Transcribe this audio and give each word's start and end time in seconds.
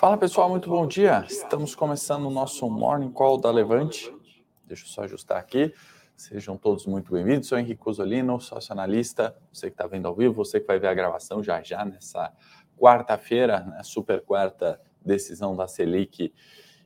Fala 0.00 0.16
pessoal, 0.16 0.48
muito 0.48 0.70
bom 0.70 0.86
dia. 0.86 1.26
Estamos 1.28 1.74
começando 1.74 2.24
o 2.24 2.30
nosso 2.30 2.70
Morning 2.70 3.10
Call 3.10 3.38
da 3.38 3.50
Levante. 3.50 4.10
Deixa 4.64 4.84
eu 4.84 4.88
só 4.88 5.02
ajustar 5.02 5.36
aqui. 5.36 5.74
Sejam 6.16 6.56
todos 6.56 6.86
muito 6.86 7.12
bem-vindos. 7.12 7.48
Sou 7.48 7.58
Henrique 7.58 7.82
Cosolino, 7.82 8.40
sócio 8.40 8.72
analista. 8.72 9.36
Você 9.52 9.66
que 9.66 9.74
está 9.74 9.86
vendo 9.86 10.08
ao 10.08 10.14
vivo, 10.16 10.32
você 10.32 10.58
que 10.58 10.66
vai 10.66 10.78
ver 10.78 10.86
a 10.86 10.94
gravação 10.94 11.42
já 11.42 11.62
já 11.62 11.84
nessa 11.84 12.32
quarta-feira, 12.78 13.60
né, 13.60 13.82
super 13.82 14.22
quarta 14.22 14.80
decisão 15.04 15.54
da 15.54 15.68
Selic 15.68 16.32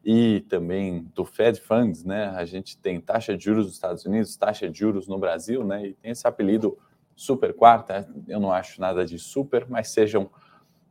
e 0.05 0.41
também 0.49 1.05
do 1.15 1.25
Fed 1.25 1.61
Funds, 1.61 2.03
né? 2.03 2.31
A 2.31 2.45
gente 2.45 2.77
tem 2.77 3.01
taxa 3.01 3.37
de 3.37 3.45
juros 3.45 3.67
nos 3.67 3.75
Estados 3.75 4.05
Unidos, 4.05 4.37
taxa 4.37 4.69
de 4.69 4.77
juros 4.77 5.07
no 5.07 5.21
Brasil, 5.21 5.63
né? 5.63 5.87
E 5.87 5.95
tem 5.95 6.11
esse 6.11 6.27
apelido 6.27 6.77
super 7.15 7.55
quarta. 7.55 8.13
Eu 8.27 8.41
não 8.41 8.51
acho 8.51 8.81
nada 8.81 9.07
de 9.07 9.21
super, 9.21 9.71
mas 9.71 9.91
sejam 9.91 10.29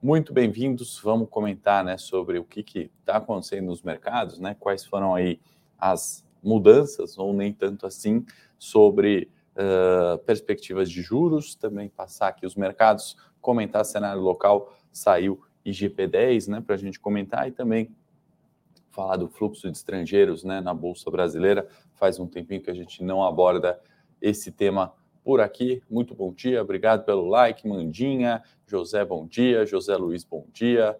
muito 0.03 0.33
bem-vindos. 0.33 0.99
Vamos 1.01 1.29
comentar 1.29 1.81
né, 1.81 1.97
sobre 1.97 2.37
o 2.37 2.43
que 2.43 2.59
está 2.99 3.15
acontecendo 3.15 3.67
nos 3.67 3.81
mercados, 3.81 4.37
né, 4.37 4.53
quais 4.59 4.83
foram 4.83 5.15
aí 5.15 5.39
as 5.79 6.27
mudanças, 6.43 7.17
ou 7.17 7.33
nem 7.33 7.53
tanto 7.53 7.87
assim, 7.87 8.25
sobre 8.59 9.31
uh, 9.55 10.17
perspectivas 10.25 10.91
de 10.91 11.01
juros, 11.01 11.55
também 11.55 11.87
passar 11.87 12.27
aqui 12.27 12.45
os 12.45 12.53
mercados, 12.53 13.15
comentar 13.39 13.85
cenário 13.85 14.21
local, 14.21 14.75
saiu 14.91 15.41
IGP-10 15.65 16.49
né, 16.49 16.59
para 16.59 16.75
a 16.75 16.77
gente 16.77 16.99
comentar 16.99 17.47
e 17.47 17.51
também 17.53 17.89
falar 18.91 19.15
do 19.15 19.29
fluxo 19.29 19.71
de 19.71 19.77
estrangeiros 19.77 20.43
né, 20.43 20.59
na 20.59 20.73
Bolsa 20.73 21.09
Brasileira. 21.09 21.65
Faz 21.95 22.19
um 22.19 22.27
tempinho 22.27 22.61
que 22.61 22.69
a 22.69 22.75
gente 22.75 23.01
não 23.01 23.23
aborda 23.23 23.79
esse 24.21 24.51
tema 24.51 24.93
por 25.23 25.39
aqui. 25.39 25.81
Muito 25.89 26.13
bom 26.13 26.33
dia, 26.33 26.61
obrigado 26.61 27.05
pelo 27.05 27.27
like, 27.27 27.67
Mandinha, 27.67 28.43
José, 28.67 29.05
bom 29.05 29.25
dia, 29.25 29.65
José 29.65 29.95
Luiz, 29.95 30.23
bom 30.23 30.45
dia, 30.51 30.99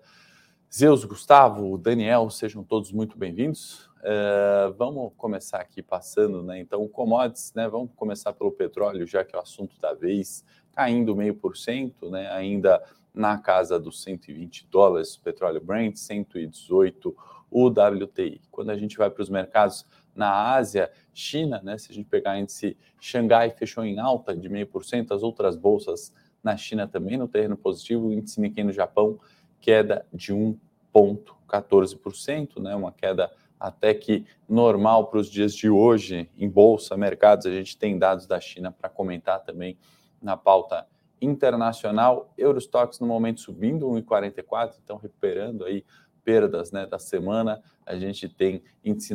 Zeus, 0.73 1.03
Gustavo, 1.03 1.77
Daniel, 1.77 2.29
sejam 2.29 2.63
todos 2.63 2.91
muito 2.91 3.17
bem-vindos. 3.17 3.85
Uh, 3.99 4.73
vamos 4.75 5.13
começar 5.15 5.59
aqui 5.59 5.81
passando, 5.83 6.41
né? 6.41 6.59
Então, 6.59 6.87
commodities, 6.87 7.53
né? 7.53 7.67
Vamos 7.69 7.91
começar 7.95 8.33
pelo 8.33 8.51
petróleo, 8.51 9.05
já 9.05 9.23
que 9.23 9.35
é 9.35 9.39
o 9.39 9.41
assunto 9.41 9.79
da 9.79 9.93
vez, 9.93 10.43
caindo 10.73 11.15
meio 11.15 11.35
por 11.35 11.55
cento, 11.55 12.09
né? 12.09 12.27
Ainda 12.31 12.83
na 13.13 13.37
casa 13.37 13.79
dos 13.79 14.01
120 14.01 14.67
dólares, 14.69 15.15
petróleo 15.15 15.61
Brent, 15.61 15.95
118 15.95 17.15
o 17.51 17.67
WTI. 17.67 18.41
Quando 18.49 18.71
a 18.71 18.77
gente 18.77 18.97
vai 18.97 19.11
para 19.11 19.21
os 19.21 19.29
mercados 19.29 19.85
na 20.15 20.53
Ásia, 20.53 20.91
China, 21.13 21.61
né, 21.63 21.77
se 21.77 21.91
a 21.91 21.95
gente 21.95 22.07
pegar 22.07 22.39
índice 22.39 22.77
Xangai 22.99 23.51
fechou 23.51 23.83
em 23.83 23.99
alta 23.99 24.35
de 24.35 24.49
0,5%, 24.49 25.11
as 25.11 25.21
outras 25.23 25.55
bolsas 25.55 26.13
na 26.43 26.57
China 26.57 26.87
também 26.87 27.17
no 27.17 27.27
terreno 27.27 27.57
positivo, 27.57 28.07
o 28.07 28.13
índice 28.13 28.41
Nikkei 28.41 28.63
no 28.63 28.71
Japão 28.71 29.19
queda 29.59 30.05
de 30.13 30.33
1,14%, 30.33 32.61
né, 32.61 32.75
uma 32.75 32.91
queda 32.91 33.31
até 33.59 33.93
que 33.93 34.25
normal 34.47 35.07
para 35.07 35.19
os 35.19 35.31
dias 35.31 35.55
de 35.55 35.69
hoje 35.69 36.29
em 36.37 36.49
bolsa, 36.49 36.97
mercados, 36.97 37.45
a 37.45 37.51
gente 37.51 37.77
tem 37.77 37.97
dados 37.97 38.27
da 38.27 38.39
China 38.39 38.71
para 38.71 38.89
comentar 38.89 39.41
também 39.41 39.77
na 40.21 40.35
pauta 40.35 40.85
internacional, 41.21 42.33
Eurostox 42.37 42.99
no 42.99 43.07
momento 43.07 43.39
subindo 43.39 43.87
1,44, 43.87 44.73
então 44.83 44.97
recuperando 44.97 45.63
aí 45.63 45.85
perdas 46.23 46.71
né, 46.71 46.85
da 46.85 46.99
semana. 46.99 47.61
A 47.85 47.95
gente 47.95 48.29
tem 48.29 48.61
índice 48.83 49.13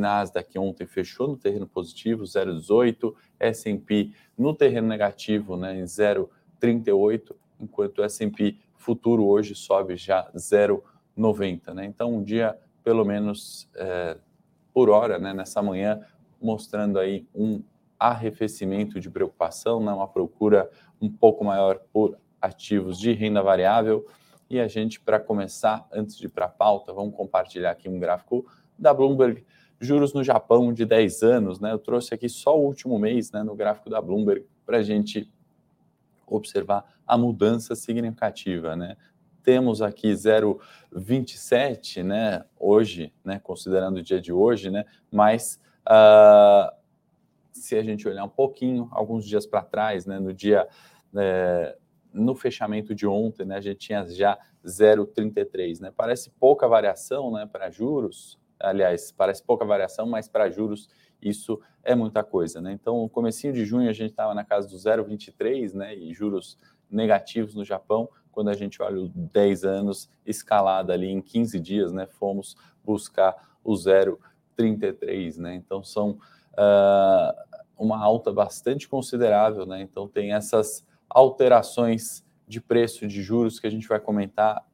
que 0.49 0.59
ontem 0.59 0.87
fechou 0.87 1.29
no 1.29 1.37
terreno 1.37 1.67
positivo, 1.67 2.25
0,18, 2.25 3.15
S&P 3.41 4.13
no 4.37 4.55
terreno 4.55 4.89
negativo, 4.89 5.57
né, 5.57 5.79
em 5.79 5.85
0,38, 5.85 7.35
enquanto 7.61 8.03
S&P 8.03 8.57
futuro 8.77 9.27
hoje 9.27 9.55
sobe 9.55 9.97
já 9.97 10.31
0,90. 10.35 11.75
Né? 11.75 11.85
Então, 11.85 12.15
um 12.15 12.23
dia, 12.23 12.59
pelo 12.83 13.05
menos 13.05 13.69
é, 13.75 14.17
por 14.73 14.89
hora, 14.89 15.19
né, 15.19 15.35
nessa 15.35 15.61
manhã, 15.61 16.01
mostrando 16.41 16.99
aí 16.99 17.27
um 17.35 17.63
arrefecimento 17.99 19.01
de 19.01 19.11
preocupação, 19.11 19.85
né, 19.85 19.93
uma 19.93 20.07
procura 20.07 20.71
um 21.01 21.11
pouco 21.11 21.45
maior 21.45 21.81
por 21.93 22.17
ativos 22.41 22.99
de 22.99 23.13
renda 23.13 23.43
variável, 23.43 24.07
e 24.51 24.59
a 24.59 24.67
gente, 24.67 25.01
para 25.01 25.21
começar, 25.21 25.87
antes 25.93 26.17
de 26.17 26.27
ir 26.27 26.31
para 26.31 26.47
a 26.47 26.49
pauta, 26.49 26.93
vamos 26.93 27.15
compartilhar 27.15 27.71
aqui 27.71 27.89
um 27.89 27.99
gráfico 27.99 28.47
da 28.79 28.95
Bloomberg, 28.95 29.45
juros 29.81 30.13
no 30.13 30.25
Japão 30.25 30.73
de 30.73 30.85
10 30.85 31.23
anos, 31.23 31.61
né? 31.61 31.73
Eu 31.73 31.79
trouxe 31.79 32.15
aqui 32.15 32.29
só 32.29 32.59
o 32.59 32.65
último 32.65 32.99
mês, 32.99 33.31
né, 33.31 33.43
no 33.43 33.55
gráfico 33.55 33.91
da 33.91 34.01
Bloomberg, 34.01 34.47
para 34.65 34.79
a 34.79 34.83
gente 34.83 35.31
observar 36.27 36.85
a 37.07 37.17
mudança 37.17 37.75
significativa, 37.75 38.75
né? 38.75 38.97
Temos 39.43 39.81
aqui 39.81 40.13
0,27, 40.13 42.03
né, 42.03 42.45
hoje, 42.59 43.13
né, 43.25 43.39
considerando 43.39 43.99
o 43.99 44.03
dia 44.03 44.21
de 44.21 44.31
hoje, 44.31 44.71
né, 44.71 44.85
mas 45.11 45.59
uh, 45.87 46.71
se 47.51 47.75
a 47.75 47.83
gente 47.83 48.07
olhar 48.07 48.25
um 48.25 48.29
pouquinho, 48.29 48.89
alguns 48.91 49.25
dias 49.25 49.47
para 49.47 49.63
trás, 49.63 50.05
né, 50.05 50.19
no 50.19 50.35
dia 50.35 50.69
é, 51.17 51.77
no 52.13 52.35
fechamento 52.35 52.95
de 52.95 53.07
ontem, 53.07 53.45
né, 53.45 53.57
a 53.57 53.61
gente 53.61 53.79
tinha 53.79 54.05
já 54.07 54.39
0,33, 54.65 55.81
né? 55.81 55.93
Parece 55.95 56.31
pouca 56.31 56.67
variação, 56.67 57.31
né, 57.31 57.47
para 57.51 57.71
juros. 57.71 58.39
Aliás, 58.59 59.13
parece 59.13 59.43
pouca 59.43 59.65
variação, 59.65 60.07
mas 60.07 60.29
para 60.29 60.51
juros 60.51 60.89
isso 61.21 61.61
é 61.83 61.95
muita 61.95 62.23
coisa, 62.23 62.61
né? 62.61 62.73
Então, 62.73 63.03
no 63.03 63.09
comecinho 63.09 63.53
de 63.53 63.65
junho 63.65 63.89
a 63.89 63.93
gente 63.93 64.11
estava 64.11 64.35
na 64.35 64.45
casa 64.45 64.69
do 64.69 64.77
0,23, 64.77 65.75
né, 65.75 65.95
e 65.95 66.13
juros 66.13 66.59
negativos 66.91 67.55
no 67.55 67.65
Japão. 67.65 68.09
Quando 68.33 68.49
a 68.51 68.55
gente 68.55 68.81
olha 68.83 69.01
os 69.01 69.11
10 69.11 69.65
anos 69.65 70.09
escalada 70.25 70.93
ali 70.93 71.09
em 71.09 71.21
15 71.21 71.59
dias, 71.61 71.93
né, 71.93 72.07
fomos 72.07 72.57
buscar 72.85 73.35
o 73.65 73.75
0,33, 73.75 75.39
né? 75.39 75.55
Então 75.55 75.83
são 75.83 76.19
uh, 76.53 77.59
uma 77.77 78.03
alta 78.03 78.33
bastante 78.33 78.89
considerável, 78.89 79.67
né? 79.67 79.83
Então 79.83 80.09
tem 80.09 80.33
essas 80.33 80.87
alterações 81.09 82.25
de 82.47 82.61
preço 82.61 83.07
de 83.07 83.23
juros 83.23 83.61
que 83.61 83.67
a 83.67 83.71
gente 83.71 83.87
vai 83.87 84.01
comentar. 84.01 84.67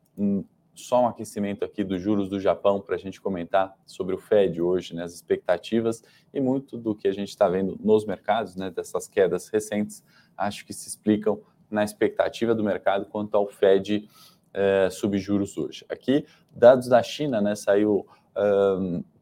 Só 0.74 1.02
um 1.02 1.06
aquecimento 1.06 1.64
aqui 1.64 1.84
dos 1.84 2.00
juros 2.00 2.28
do 2.28 2.40
Japão 2.40 2.80
para 2.80 2.96
a 2.96 2.98
gente 2.98 3.20
comentar 3.20 3.76
sobre 3.86 4.14
o 4.14 4.18
Fed 4.18 4.60
hoje, 4.60 4.94
né, 4.94 5.04
as 5.04 5.14
expectativas 5.14 6.02
e 6.32 6.40
muito 6.40 6.76
do 6.76 6.94
que 6.94 7.06
a 7.06 7.12
gente 7.12 7.28
está 7.28 7.48
vendo 7.48 7.78
nos 7.80 8.04
mercados, 8.04 8.56
né, 8.56 8.70
dessas 8.70 9.06
quedas 9.06 9.48
recentes, 9.48 10.02
acho 10.36 10.66
que 10.66 10.72
se 10.72 10.88
explicam 10.88 11.40
na 11.70 11.84
expectativa 11.84 12.54
do 12.54 12.64
mercado 12.64 13.06
quanto 13.06 13.36
ao 13.36 13.48
Fed 13.48 14.08
eh, 14.52 14.88
subjuros 14.90 15.56
hoje. 15.56 15.84
Aqui, 15.88 16.26
dados 16.50 16.88
da 16.88 17.02
China, 17.02 17.40
né, 17.40 17.54
saiu 17.54 18.06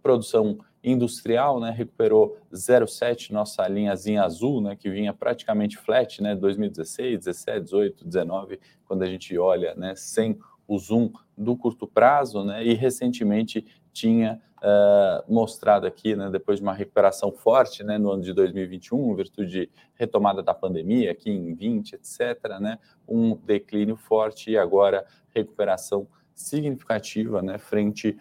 produção 0.03 0.59
industrial, 0.83 1.61
né, 1.61 1.71
recuperou 1.71 2.37
0,7, 2.53 3.31
nossa 3.31 3.67
linhazinha 3.69 4.25
azul, 4.25 4.61
né, 4.61 4.75
que 4.75 4.91
vinha 4.91 5.13
praticamente 5.13 5.79
flat, 5.79 6.21
né, 6.21 6.35
2016, 6.35 7.21
17, 7.21 7.61
18, 7.61 8.05
19, 8.05 8.59
quando 8.85 9.03
a 9.03 9.07
gente 9.07 9.37
olha, 9.39 9.75
né, 9.75 9.95
sem 9.95 10.39
o 10.67 10.79
zoom 10.79 11.13
do 11.37 11.57
curto 11.57 11.87
prazo, 11.87 12.45
né, 12.45 12.65
e 12.65 12.75
recentemente 12.75 13.65
tinha 13.93 14.41
uh, 14.59 15.33
mostrado 15.33 15.87
aqui, 15.87 16.17
né, 16.17 16.31
depois 16.31 16.59
de 16.59 16.63
uma 16.65 16.73
recuperação 16.73 17.31
forte, 17.31 17.85
né, 17.85 17.99
no 17.99 18.11
ano 18.11 18.23
de 18.23 18.33
2021, 18.33 19.13
em 19.13 19.17
virtude 19.17 19.51
de 19.51 19.71
retomada 19.95 20.43
da 20.43 20.55
pandemia 20.55 21.13
aqui 21.13 21.31
em 21.31 21.55
20, 21.55 21.95
etc, 21.95 22.59
né, 22.61 22.79
um 23.07 23.37
declínio 23.37 23.97
forte 23.97 24.51
e 24.51 24.59
agora 24.59 25.05
recuperação 25.35 26.09
significativa, 26.35 27.41
né, 27.41 27.59
frente 27.59 28.17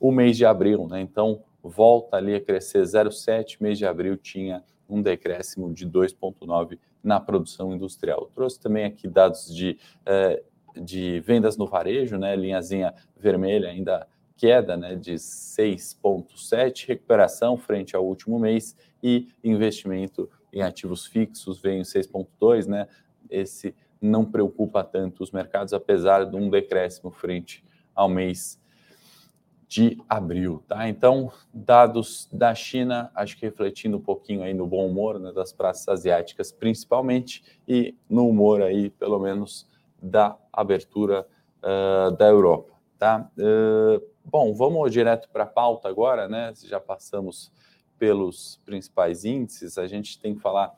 o 0.00 0.10
mês 0.10 0.36
de 0.36 0.44
abril, 0.44 0.88
né, 0.88 1.00
então 1.00 1.42
volta 1.62 2.16
ali 2.16 2.34
a 2.34 2.40
crescer 2.40 2.82
0,7, 2.82 3.58
mês 3.60 3.78
de 3.78 3.86
abril 3.86 4.16
tinha 4.16 4.62
um 4.88 5.00
decréscimo 5.00 5.72
de 5.72 5.88
2,9 5.88 6.78
na 7.02 7.18
produção 7.18 7.74
industrial. 7.74 8.30
Trouxe 8.34 8.60
também 8.60 8.84
aqui 8.84 9.08
dados 9.08 9.52
de, 9.54 9.78
eh, 10.04 10.42
de 10.76 11.20
vendas 11.20 11.56
no 11.56 11.66
varejo, 11.66 12.18
né, 12.18 12.36
linhazinha 12.36 12.94
vermelha 13.16 13.68
ainda 13.68 14.06
queda 14.36 14.76
né, 14.76 14.96
de 14.96 15.14
6,7, 15.14 16.86
recuperação 16.86 17.56
frente 17.56 17.94
ao 17.94 18.04
último 18.04 18.38
mês 18.38 18.76
e 19.02 19.28
investimento 19.42 20.28
em 20.52 20.62
ativos 20.62 21.06
fixos 21.06 21.60
veio 21.60 21.78
em 21.78 21.84
6,2, 21.84 22.66
né, 22.66 22.88
esse 23.30 23.74
não 24.00 24.24
preocupa 24.24 24.82
tanto 24.82 25.22
os 25.22 25.30
mercados, 25.30 25.72
apesar 25.72 26.24
de 26.26 26.36
um 26.36 26.50
decréscimo 26.50 27.10
frente 27.10 27.64
ao 27.94 28.08
mês 28.08 28.60
de 29.72 29.96
abril, 30.06 30.62
tá? 30.68 30.86
Então, 30.86 31.32
dados 31.50 32.28
da 32.30 32.54
China, 32.54 33.10
acho 33.14 33.38
que 33.38 33.46
refletindo 33.46 33.96
um 33.96 34.02
pouquinho 34.02 34.42
aí 34.42 34.52
no 34.52 34.66
bom 34.66 34.86
humor 34.86 35.18
né, 35.18 35.32
das 35.32 35.50
praças 35.50 35.88
asiáticas, 35.88 36.52
principalmente, 36.52 37.42
e 37.66 37.96
no 38.06 38.28
humor 38.28 38.60
aí, 38.60 38.90
pelo 38.90 39.18
menos, 39.18 39.66
da 39.98 40.36
abertura 40.52 41.26
uh, 41.62 42.14
da 42.14 42.26
Europa, 42.26 42.74
tá? 42.98 43.30
Uh, 43.38 44.06
bom, 44.22 44.52
vamos 44.52 44.92
direto 44.92 45.30
para 45.30 45.44
a 45.44 45.46
pauta 45.46 45.88
agora, 45.88 46.28
né? 46.28 46.52
Já 46.66 46.78
passamos 46.78 47.50
pelos 47.98 48.60
principais 48.66 49.24
índices, 49.24 49.78
a 49.78 49.86
gente 49.86 50.20
tem 50.20 50.34
que 50.34 50.42
falar 50.42 50.76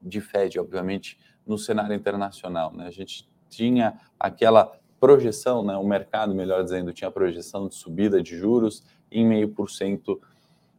de 0.00 0.20
Fed, 0.20 0.60
obviamente, 0.60 1.18
no 1.44 1.58
cenário 1.58 1.96
internacional, 1.96 2.72
né? 2.72 2.86
A 2.86 2.92
gente 2.92 3.28
tinha 3.48 3.98
aquela 4.20 4.77
projeção, 5.00 5.64
né, 5.64 5.76
o 5.76 5.84
mercado, 5.84 6.34
melhor 6.34 6.62
dizendo, 6.62 6.92
tinha 6.92 7.10
projeção 7.10 7.68
de 7.68 7.74
subida 7.74 8.22
de 8.22 8.36
juros 8.36 8.84
em 9.10 9.26
meio 9.26 9.48
por 9.48 9.70
cento 9.70 10.20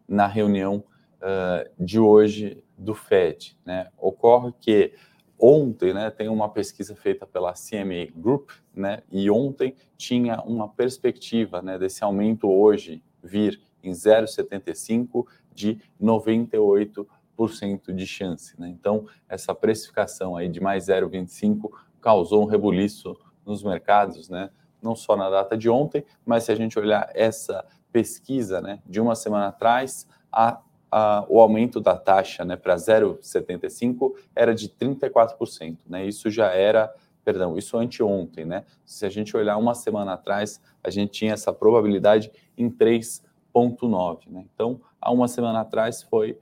na 0.08 0.28
reunião 0.28 0.84
uh, 1.18 1.70
de 1.80 2.00
hoje 2.00 2.64
do 2.78 2.94
Fed. 2.94 3.58
Né? 3.66 3.88
Ocorre 3.98 4.54
que 4.60 4.94
ontem, 5.38 5.94
né, 5.94 6.10
tem 6.10 6.28
uma 6.28 6.50
pesquisa 6.50 6.96
feita 6.96 7.26
pela 7.26 7.54
CME 7.54 8.12
Group, 8.16 8.50
né, 8.76 9.02
e 9.12 9.30
ontem 9.30 9.76
tinha 9.98 10.42
uma 10.42 10.68
perspectiva, 10.68 11.62
né, 11.62 11.78
desse 11.78 12.04
aumento 12.04 12.50
hoje 12.50 13.02
vir 13.24 13.62
em 13.82 13.92
0,75 13.92 15.26
de 15.54 15.80
98% 16.02 17.94
de 17.94 18.06
chance, 18.06 18.60
né? 18.60 18.68
Então, 18.70 19.06
essa 19.28 19.56
precificação 19.56 20.36
aí 20.36 20.50
de 20.50 20.60
mais 20.60 20.88
0,25 20.88 21.72
causou 22.02 22.44
um 22.44 22.46
rebuliço 22.46 23.18
nos 23.50 23.64
mercados, 23.64 24.30
né? 24.30 24.50
Não 24.82 24.96
só 24.96 25.18
na 25.18 25.30
data 25.30 25.58
de 25.58 25.70
ontem, 25.70 26.06
mas 26.26 26.46
se 26.46 26.52
a 26.52 26.56
gente 26.56 26.80
olhar 26.80 27.10
essa 27.14 27.66
pesquisa, 27.92 28.62
né, 28.62 28.80
de 28.86 29.02
uma 29.02 29.16
semana 29.16 29.48
atrás, 29.48 30.08
a 30.32 30.62
a, 30.92 31.26
o 31.30 31.40
aumento 31.40 31.80
da 31.80 31.96
taxa 31.96 32.44
né, 32.44 32.56
para 32.56 32.76
0,75 32.76 34.14
era 34.36 34.54
de 34.54 34.70
34%. 34.70 35.78
Né? 35.88 36.06
Isso 36.06 36.30
já 36.30 36.48
era, 36.48 36.94
perdão, 37.24 37.58
isso 37.58 37.78
anteontem. 37.78 38.46
Né? 38.46 38.64
Se 38.86 39.06
a 39.06 39.10
gente 39.10 39.36
olhar 39.36 39.58
uma 39.58 39.76
semana 39.76 40.14
atrás, 40.14 40.62
a 40.84 40.90
gente 40.90 41.12
tinha 41.12 41.34
essa 41.34 41.54
probabilidade 41.54 42.32
em 42.58 42.70
3,9. 42.70 44.30
Né? 44.30 44.46
Então, 44.54 44.82
há 45.00 45.12
uma 45.12 45.28
semana 45.28 45.62
atrás 45.62 46.02
foi 46.02 46.38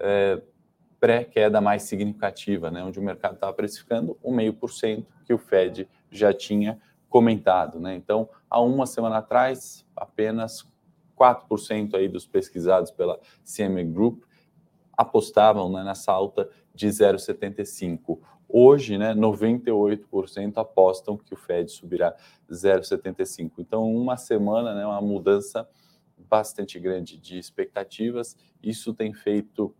é, 0.00 0.40
pré-queda 0.98 1.60
mais 1.60 1.82
significativa, 1.82 2.70
né? 2.70 2.82
onde 2.82 2.98
o 2.98 3.02
mercado 3.02 3.34
estava 3.34 3.52
precificando 3.52 4.16
o 4.22 4.32
meio 4.32 4.52
por 4.52 4.70
cento 4.70 5.06
que 5.24 5.32
o 5.32 5.38
Fed 5.38 5.88
já 6.12 6.32
tinha 6.32 6.80
comentado. 7.08 7.80
Né? 7.80 7.94
Então, 7.96 8.28
há 8.48 8.60
uma 8.60 8.86
semana 8.86 9.18
atrás, 9.18 9.84
apenas 9.96 10.66
4% 11.18 11.94
aí 11.94 12.08
dos 12.08 12.26
pesquisados 12.26 12.90
pela 12.90 13.18
CME 13.44 13.84
Group 13.84 14.24
apostavam 14.96 15.70
né, 15.72 15.82
nessa 15.82 16.12
alta 16.12 16.48
de 16.74 16.86
0,75. 16.88 18.18
Hoje, 18.48 18.98
né, 18.98 19.14
98% 19.14 20.58
apostam 20.58 21.16
que 21.16 21.32
o 21.32 21.36
Fed 21.36 21.70
subirá 21.70 22.14
0,75. 22.50 23.52
Então, 23.58 23.90
uma 23.90 24.16
semana, 24.16 24.74
né, 24.74 24.84
uma 24.84 25.00
mudança 25.00 25.66
bastante 26.18 26.78
grande 26.78 27.16
de 27.16 27.38
expectativas. 27.38 28.36
Isso 28.62 28.92
tem 28.94 29.12
feito 29.12 29.74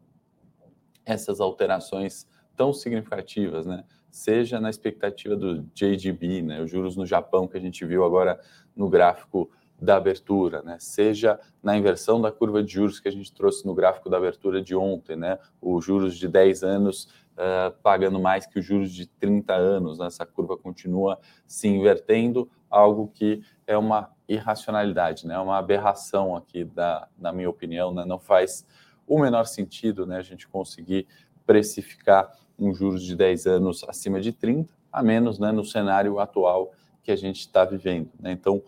essas 1.04 1.40
alterações 1.40 2.26
tão 2.56 2.72
significativas, 2.72 3.66
né? 3.66 3.84
Seja 4.12 4.60
na 4.60 4.70
expectativa 4.70 5.34
do 5.34 5.62
JGB, 5.74 6.42
né, 6.42 6.62
os 6.62 6.70
juros 6.70 6.96
no 6.96 7.06
Japão 7.06 7.48
que 7.48 7.56
a 7.56 7.60
gente 7.60 7.84
viu 7.84 8.04
agora 8.04 8.38
no 8.76 8.88
gráfico 8.88 9.50
da 9.82 9.96
abertura, 9.96 10.62
né? 10.62 10.76
seja 10.78 11.40
na 11.60 11.76
inversão 11.76 12.20
da 12.20 12.30
curva 12.30 12.62
de 12.62 12.72
juros 12.72 13.00
que 13.00 13.08
a 13.08 13.12
gente 13.12 13.32
trouxe 13.32 13.66
no 13.66 13.74
gráfico 13.74 14.08
da 14.08 14.16
abertura 14.16 14.62
de 14.62 14.76
ontem, 14.76 15.16
né? 15.16 15.38
os 15.60 15.84
juros 15.84 16.16
de 16.16 16.28
10 16.28 16.62
anos 16.62 17.08
uh, 17.32 17.72
pagando 17.82 18.20
mais 18.20 18.46
que 18.46 18.60
os 18.60 18.64
juros 18.64 18.92
de 18.92 19.06
30 19.06 19.52
anos, 19.54 19.98
né? 19.98 20.06
essa 20.06 20.24
curva 20.24 20.56
continua 20.56 21.18
se 21.48 21.66
invertendo, 21.66 22.48
algo 22.70 23.08
que 23.08 23.42
é 23.66 23.76
uma 23.76 24.10
irracionalidade, 24.28 25.26
né? 25.26 25.36
uma 25.38 25.58
aberração 25.58 26.36
aqui, 26.36 26.62
da, 26.62 27.08
na 27.18 27.32
minha 27.32 27.50
opinião, 27.50 27.92
né? 27.92 28.04
não 28.04 28.20
faz 28.20 28.64
o 29.04 29.18
menor 29.18 29.46
sentido 29.46 30.06
né? 30.06 30.18
a 30.18 30.22
gente 30.22 30.46
conseguir 30.46 31.08
precificar 31.44 32.30
um 32.62 32.72
juros 32.72 33.02
de 33.02 33.16
10 33.16 33.46
anos 33.46 33.84
acima 33.88 34.20
de 34.20 34.32
30, 34.32 34.72
a 34.92 35.02
menos 35.02 35.38
né? 35.38 35.50
no 35.50 35.64
cenário 35.64 36.18
atual 36.18 36.72
que 37.02 37.10
a 37.10 37.16
gente 37.16 37.40
está 37.40 37.64
vivendo. 37.64 38.10
Né? 38.20 38.32
Então, 38.32 38.62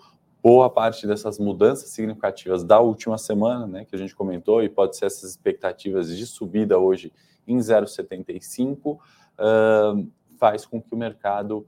boa 0.45 0.69
parte 0.69 1.07
dessas 1.07 1.39
mudanças 1.39 1.89
significativas 1.89 2.63
da 2.63 2.79
última 2.79 3.17
semana, 3.17 3.67
né, 3.67 3.85
que 3.87 3.97
a 3.97 3.99
gente 3.99 4.15
comentou, 4.15 4.63
e 4.63 4.69
pode 4.69 4.95
ser 4.95 5.07
essas 5.07 5.31
expectativas 5.31 6.15
de 6.15 6.27
subida 6.27 6.79
hoje 6.79 7.11
em 7.49 7.57
0,75, 7.57 8.97
uh, 8.97 10.13
faz 10.39 10.67
com 10.67 10.83
que 10.83 10.93
o 10.93 10.99
mercado 10.99 11.67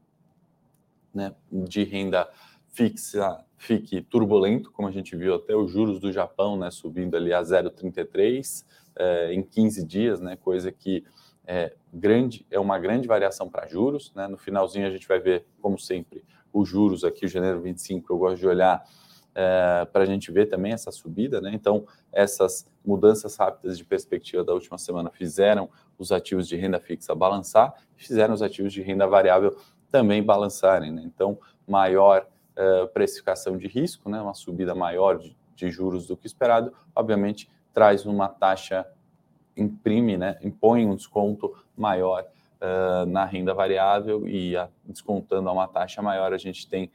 né, 1.14 1.34
de 1.50 1.84
renda 1.84 2.28
fixa 2.72 3.42
fique 3.56 4.02
turbulento, 4.02 4.70
como 4.70 4.88
a 4.88 4.90
gente 4.92 5.16
viu 5.16 5.34
até 5.34 5.56
os 5.56 5.70
juros 5.70 5.98
do 5.98 6.12
Japão 6.12 6.58
né, 6.58 6.70
subindo 6.70 7.16
ali 7.16 7.32
a 7.32 7.40
0,33 7.40 8.62
uh, 8.62 9.32
em 9.32 9.42
15 9.42 9.86
dias, 9.86 10.20
né, 10.20 10.36
coisa 10.36 10.70
que 10.70 11.02
é, 11.46 11.74
grande, 11.92 12.46
é 12.50 12.58
uma 12.58 12.78
grande 12.78 13.06
variação 13.06 13.48
para 13.48 13.66
juros. 13.66 14.12
Né? 14.14 14.26
No 14.26 14.36
finalzinho 14.36 14.86
a 14.86 14.90
gente 14.90 15.06
vai 15.06 15.18
ver, 15.20 15.46
como 15.60 15.78
sempre, 15.78 16.24
os 16.52 16.68
juros 16.68 17.04
aqui, 17.04 17.26
o 17.26 17.28
janeiro 17.28 17.60
25, 17.60 18.12
eu 18.12 18.18
gosto 18.18 18.38
de 18.38 18.46
olhar 18.46 18.82
é, 19.34 19.86
para 19.92 20.02
a 20.02 20.06
gente 20.06 20.32
ver 20.32 20.46
também 20.46 20.72
essa 20.72 20.90
subida, 20.90 21.42
né? 21.42 21.50
Então, 21.52 21.86
essas 22.10 22.66
mudanças 22.82 23.36
rápidas 23.36 23.76
de 23.76 23.84
perspectiva 23.84 24.42
da 24.42 24.54
última 24.54 24.78
semana 24.78 25.10
fizeram 25.10 25.68
os 25.98 26.10
ativos 26.10 26.48
de 26.48 26.56
renda 26.56 26.80
fixa 26.80 27.14
balançar, 27.14 27.74
fizeram 27.96 28.32
os 28.32 28.40
ativos 28.40 28.72
de 28.72 28.80
renda 28.80 29.06
variável 29.06 29.54
também 29.90 30.22
balançarem, 30.22 30.90
né? 30.90 31.02
Então, 31.04 31.38
maior 31.68 32.26
é, 32.56 32.86
precificação 32.86 33.58
de 33.58 33.66
risco, 33.68 34.08
né? 34.08 34.22
Uma 34.22 34.32
subida 34.32 34.74
maior 34.74 35.18
de, 35.18 35.36
de 35.54 35.70
juros 35.70 36.06
do 36.06 36.16
que 36.16 36.26
esperado, 36.26 36.72
obviamente 36.94 37.50
traz 37.74 38.06
uma 38.06 38.26
taxa 38.26 38.86
imprime, 39.56 40.16
né, 40.16 40.38
impõe 40.42 40.86
um 40.86 40.94
desconto 40.94 41.56
maior 41.76 42.26
uh, 42.60 43.06
na 43.06 43.24
renda 43.24 43.54
variável 43.54 44.26
e 44.28 44.56
a, 44.56 44.68
descontando 44.84 45.48
a 45.48 45.52
uma 45.52 45.68
taxa 45.68 46.02
maior, 46.02 46.32
a 46.32 46.38
gente 46.38 46.68
tem 46.68 46.90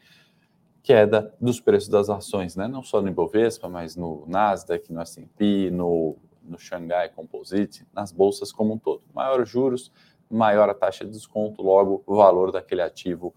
queda 0.83 1.33
dos 1.39 1.59
preços 1.59 1.89
das 1.89 2.09
ações, 2.09 2.55
né? 2.55 2.67
não 2.67 2.83
só 2.83 3.01
no 3.01 3.07
Ibovespa, 3.07 3.69
mas 3.69 3.95
no 3.95 4.25
Nasdaq, 4.27 4.91
no 4.91 5.01
S&P, 5.01 5.69
no, 5.69 6.17
no 6.43 6.57
Xangai 6.57 7.09
Composite, 7.09 7.85
nas 7.93 8.11
bolsas 8.11 8.51
como 8.51 8.73
um 8.73 8.77
todo. 8.77 9.03
Maior 9.13 9.45
juros, 9.45 9.91
maior 10.29 10.69
a 10.69 10.73
taxa 10.73 11.05
de 11.05 11.11
desconto, 11.11 11.61
logo 11.61 12.03
o 12.05 12.15
valor 12.15 12.51
daquele 12.51 12.81
ativo 12.81 13.33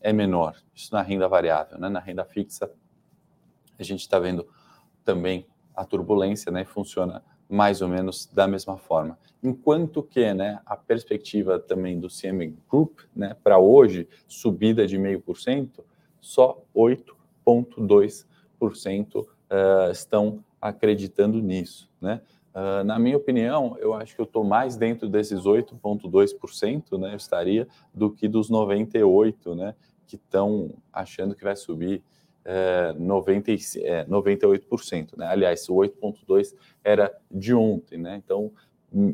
é 0.00 0.12
menor. 0.12 0.56
Isso 0.74 0.92
na 0.92 1.02
renda 1.02 1.28
variável. 1.28 1.78
Né? 1.78 1.88
Na 1.88 2.00
renda 2.00 2.24
fixa, 2.24 2.70
a 3.78 3.82
gente 3.82 4.00
está 4.00 4.18
vendo 4.18 4.48
também 5.04 5.46
a 5.76 5.84
turbulência, 5.84 6.50
né? 6.50 6.64
funciona 6.64 7.22
mais 7.48 7.80
ou 7.80 7.88
menos 7.88 8.26
da 8.26 8.46
mesma 8.46 8.76
forma. 8.76 9.18
Enquanto 9.42 10.02
que 10.02 10.34
né, 10.34 10.60
a 10.66 10.76
perspectiva 10.76 11.58
também 11.58 11.98
do 11.98 12.08
CME 12.08 12.54
Group 12.68 12.98
né, 13.14 13.34
para 13.42 13.58
hoje, 13.58 14.06
subida 14.26 14.86
de 14.86 14.98
0,5%, 14.98 15.80
só 16.20 16.62
8,2% 16.74 19.16
uh, 19.16 19.26
estão 19.90 20.44
acreditando 20.60 21.40
nisso. 21.40 21.90
Né? 22.00 22.20
Uh, 22.54 22.84
na 22.84 22.98
minha 22.98 23.16
opinião, 23.16 23.76
eu 23.78 23.94
acho 23.94 24.14
que 24.14 24.20
eu 24.20 24.24
estou 24.24 24.44
mais 24.44 24.76
dentro 24.76 25.08
desses 25.08 25.44
8,2%, 25.44 26.98
né, 26.98 27.12
eu 27.12 27.16
estaria, 27.16 27.66
do 27.94 28.10
que 28.10 28.28
dos 28.28 28.50
98%, 28.50 29.54
né, 29.54 29.74
que 30.06 30.16
estão 30.16 30.74
achando 30.92 31.34
que 31.34 31.44
vai 31.44 31.54
subir 31.54 32.02
é, 32.50 32.94
90, 32.94 33.52
é, 33.52 34.06
98%. 34.06 35.18
Né? 35.18 35.26
Aliás, 35.26 35.68
o 35.68 35.74
8,2% 35.74 36.54
era 36.82 37.14
de 37.30 37.52
ontem. 37.52 37.98
Né? 37.98 38.16
Então, 38.24 38.50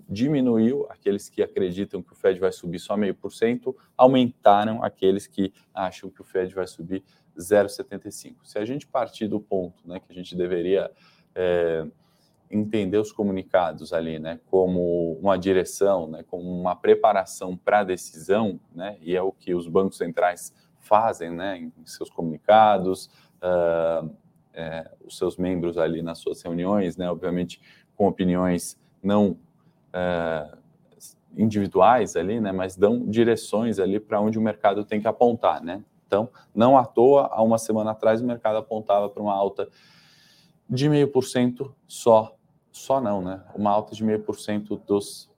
diminuiu 0.09 0.87
aqueles 0.89 1.29
que 1.29 1.43
acreditam 1.43 2.01
que 2.01 2.13
o 2.13 2.15
Fed 2.15 2.39
vai 2.39 2.53
subir 2.53 2.79
só 2.79 2.97
meio 2.97 3.13
por 3.13 3.33
cento, 3.33 3.77
aumentaram 3.99 4.85
aqueles 4.85 5.27
que 5.27 5.53
acham 5.75 6.09
que 6.09 6.21
o 6.21 6.25
Fed 6.25 6.55
vai 6.55 6.69
subir 6.69 7.03
0,75. 7.37 8.37
Se 8.45 8.57
a 8.57 8.65
gente 8.65 8.87
partir 8.87 9.27
do 9.27 9.41
ponto 9.41 9.83
né, 9.85 9.99
que 9.99 10.13
a 10.13 10.15
gente 10.15 10.37
deveria 10.37 10.89
é, 11.35 11.85
entender 12.49 12.99
os 12.99 13.11
comunicados 13.11 13.93
ali, 13.93 14.21
né, 14.21 14.39
como 14.47 15.15
uma 15.15 15.37
direção, 15.37 16.07
né, 16.07 16.23
como 16.29 16.49
uma 16.49 16.77
preparação 16.77 17.57
para 17.57 17.81
a 17.81 17.85
decisão, 17.85 18.61
né, 18.73 18.97
e 19.01 19.17
é 19.17 19.23
o 19.23 19.33
que 19.33 19.53
os 19.55 19.67
bancos 19.67 19.99
centrais 19.99 20.53
fazem, 20.85 21.31
né, 21.31 21.57
em 21.59 21.87
seus 21.87 22.11
comunicados, 22.11 23.11
uh, 23.45 24.11
é, 24.53 24.91
os 25.05 25.17
seus 25.19 25.37
membros 25.37 25.77
ali 25.77 26.03
nas 26.03 26.19
suas 26.19 26.43
reuniões, 26.43 26.97
né, 26.97 27.11
obviamente 27.11 27.61
com 27.95 28.09
opiniões 28.09 28.79
não 29.03 29.37
uh, 29.93 30.57
individuais 31.37 32.17
ali, 32.17 32.41
né, 32.41 32.51
mas 32.53 32.77
dão 32.77 33.07
direções 33.07 33.79
ali 33.79 34.01
para 34.01 34.21
onde 34.21 34.39
o 34.39 34.43
mercado 34.43 34.85
tem 34.85 35.01
que 35.01 35.07
apontar, 35.07 35.63
né. 35.63 35.85
Então, 36.07 36.29
não 36.55 36.79
à 36.79 36.85
toa, 36.85 37.29
há 37.33 37.43
uma 37.43 37.59
semana 37.59 37.91
atrás 37.91 38.21
o 38.21 38.27
mercado 38.27 38.57
apontava 38.57 39.09
para 39.09 39.23
uma 39.23 39.35
alta 39.35 39.69
de 40.69 40.89
meio 40.89 41.09
por 41.09 41.25
cento 41.25 41.75
só, 41.87 42.37
só 42.73 43.01
não, 43.01 43.21
né, 43.21 43.45
uma 43.55 43.71
alta 43.71 43.95
de 43.95 44.03
meio 44.03 44.23
por 44.23 44.39
cento 44.39 44.77
dos 44.77 45.33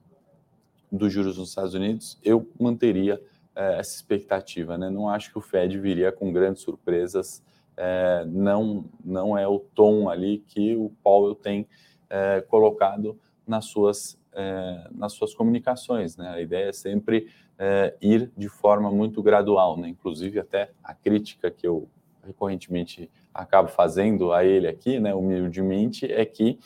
dos 0.91 1.11
juros 1.11 1.37
nos 1.37 1.49
Estados 1.49 1.73
Unidos, 1.73 2.17
eu 2.23 2.49
manteria 2.59 3.21
é, 3.55 3.79
essa 3.79 3.95
expectativa. 3.95 4.77
Né? 4.77 4.89
Não 4.89 5.09
acho 5.09 5.31
que 5.31 5.37
o 5.37 5.41
Fed 5.41 5.77
viria 5.79 6.11
com 6.11 6.31
grandes 6.31 6.61
surpresas. 6.61 7.43
É, 7.77 8.25
não, 8.25 8.85
não 9.05 9.37
é 9.37 9.47
o 9.47 9.59
tom 9.59 10.09
ali 10.09 10.39
que 10.47 10.75
o 10.75 10.91
Powell 11.03 11.35
tem 11.35 11.67
é, 12.09 12.41
colocado 12.41 13.19
nas 13.45 13.65
suas 13.65 14.19
é, 14.33 14.87
nas 14.91 15.13
suas 15.13 15.33
comunicações. 15.33 16.15
Né? 16.15 16.29
A 16.29 16.41
ideia 16.41 16.69
é 16.69 16.73
sempre 16.73 17.27
é, 17.57 17.95
ir 18.01 18.31
de 18.37 18.49
forma 18.49 18.91
muito 18.91 19.21
gradual, 19.23 19.77
né? 19.77 19.87
inclusive 19.87 20.39
até 20.39 20.71
a 20.83 20.93
crítica 20.93 21.49
que 21.49 21.65
eu 21.65 21.89
recorrentemente 22.27 23.09
acabo 23.33 23.69
fazendo 23.69 24.33
a 24.33 24.43
ele 24.43 24.67
aqui, 24.67 24.99
né, 24.99 25.15
humildemente, 25.15 26.11
é 26.11 26.25
que 26.25 26.59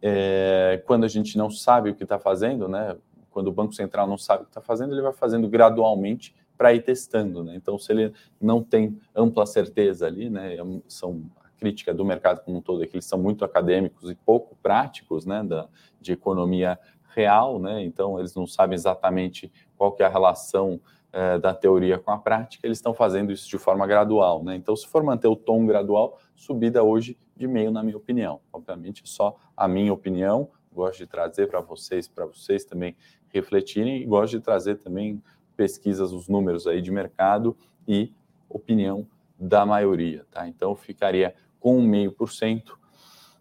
é, 0.00 0.82
quando 0.86 1.04
a 1.04 1.08
gente 1.08 1.36
não 1.36 1.50
sabe 1.50 1.90
o 1.90 1.94
que 1.94 2.04
está 2.04 2.18
fazendo, 2.18 2.66
né, 2.66 2.96
quando 3.30 3.48
o 3.48 3.52
Banco 3.52 3.74
Central 3.74 4.06
não 4.06 4.16
sabe 4.16 4.42
o 4.42 4.44
que 4.46 4.50
está 4.50 4.62
fazendo, 4.62 4.94
ele 4.94 5.02
vai 5.02 5.12
fazendo 5.12 5.48
gradualmente 5.48 6.34
para 6.60 6.74
ir 6.74 6.82
testando. 6.82 7.42
Né? 7.42 7.54
Então, 7.56 7.78
se 7.78 7.90
ele 7.90 8.12
não 8.38 8.62
tem 8.62 9.00
ampla 9.16 9.46
certeza 9.46 10.06
ali, 10.06 10.28
né, 10.28 10.56
é 10.56 10.62
são 10.86 11.22
a 11.42 11.48
crítica 11.58 11.94
do 11.94 12.04
mercado 12.04 12.44
como 12.44 12.58
um 12.58 12.60
todo 12.60 12.84
é 12.84 12.86
que 12.86 12.96
eles 12.96 13.06
são 13.06 13.18
muito 13.18 13.46
acadêmicos 13.46 14.10
e 14.10 14.14
pouco 14.14 14.54
práticos 14.62 15.24
né, 15.24 15.42
da, 15.42 15.70
de 15.98 16.12
economia 16.12 16.78
real, 17.14 17.58
né? 17.58 17.82
então 17.82 18.18
eles 18.18 18.34
não 18.34 18.46
sabem 18.46 18.74
exatamente 18.74 19.50
qual 19.74 19.92
que 19.92 20.02
é 20.02 20.06
a 20.06 20.10
relação 20.10 20.78
é, 21.10 21.38
da 21.38 21.54
teoria 21.54 21.98
com 21.98 22.10
a 22.10 22.18
prática, 22.18 22.66
eles 22.66 22.76
estão 22.76 22.92
fazendo 22.92 23.32
isso 23.32 23.48
de 23.48 23.56
forma 23.56 23.86
gradual. 23.86 24.44
Né? 24.44 24.54
Então, 24.54 24.76
se 24.76 24.86
for 24.86 25.02
manter 25.02 25.28
o 25.28 25.36
tom 25.36 25.64
gradual, 25.64 26.18
subida 26.36 26.82
hoje 26.82 27.16
de 27.34 27.48
meio, 27.48 27.70
na 27.70 27.82
minha 27.82 27.96
opinião. 27.96 28.38
Obviamente, 28.52 29.00
só 29.06 29.34
a 29.56 29.66
minha 29.66 29.94
opinião, 29.94 30.50
gosto 30.70 30.98
de 30.98 31.06
trazer 31.06 31.48
para 31.48 31.62
vocês, 31.62 32.06
para 32.06 32.26
vocês 32.26 32.66
também 32.66 32.94
refletirem, 33.30 34.02
e 34.02 34.04
gosto 34.04 34.32
de 34.32 34.40
trazer 34.40 34.76
também 34.76 35.22
pesquisas, 35.60 36.10
os 36.10 36.26
números 36.26 36.66
aí 36.66 36.80
de 36.80 36.90
mercado 36.90 37.54
e 37.86 38.10
opinião 38.48 39.06
da 39.38 39.66
maioria. 39.66 40.24
Tá? 40.30 40.48
Então, 40.48 40.74
ficaria 40.74 41.34
com 41.60 41.82
1,5%, 41.82 42.72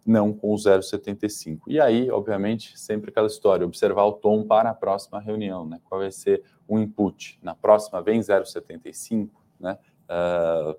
não 0.05 0.33
com 0.33 0.53
o 0.53 0.57
0,75%. 0.57 1.61
E 1.65 1.79
aí, 1.79 2.11
obviamente, 2.11 2.77
sempre 2.77 3.09
aquela 3.09 3.27
história, 3.27 3.65
observar 3.65 4.03
o 4.03 4.11
tom 4.11 4.43
para 4.43 4.69
a 4.69 4.73
próxima 4.73 5.17
reunião, 5.21 5.65
né? 5.65 5.79
qual 5.85 6.01
vai 6.01 6.11
ser 6.11 6.43
o 6.67 6.77
input. 6.77 7.39
Na 7.41 7.55
próxima 7.55 8.01
vem 8.01 8.19
0,75, 8.19 9.29
né? 9.57 9.77
Uh, 10.09 10.77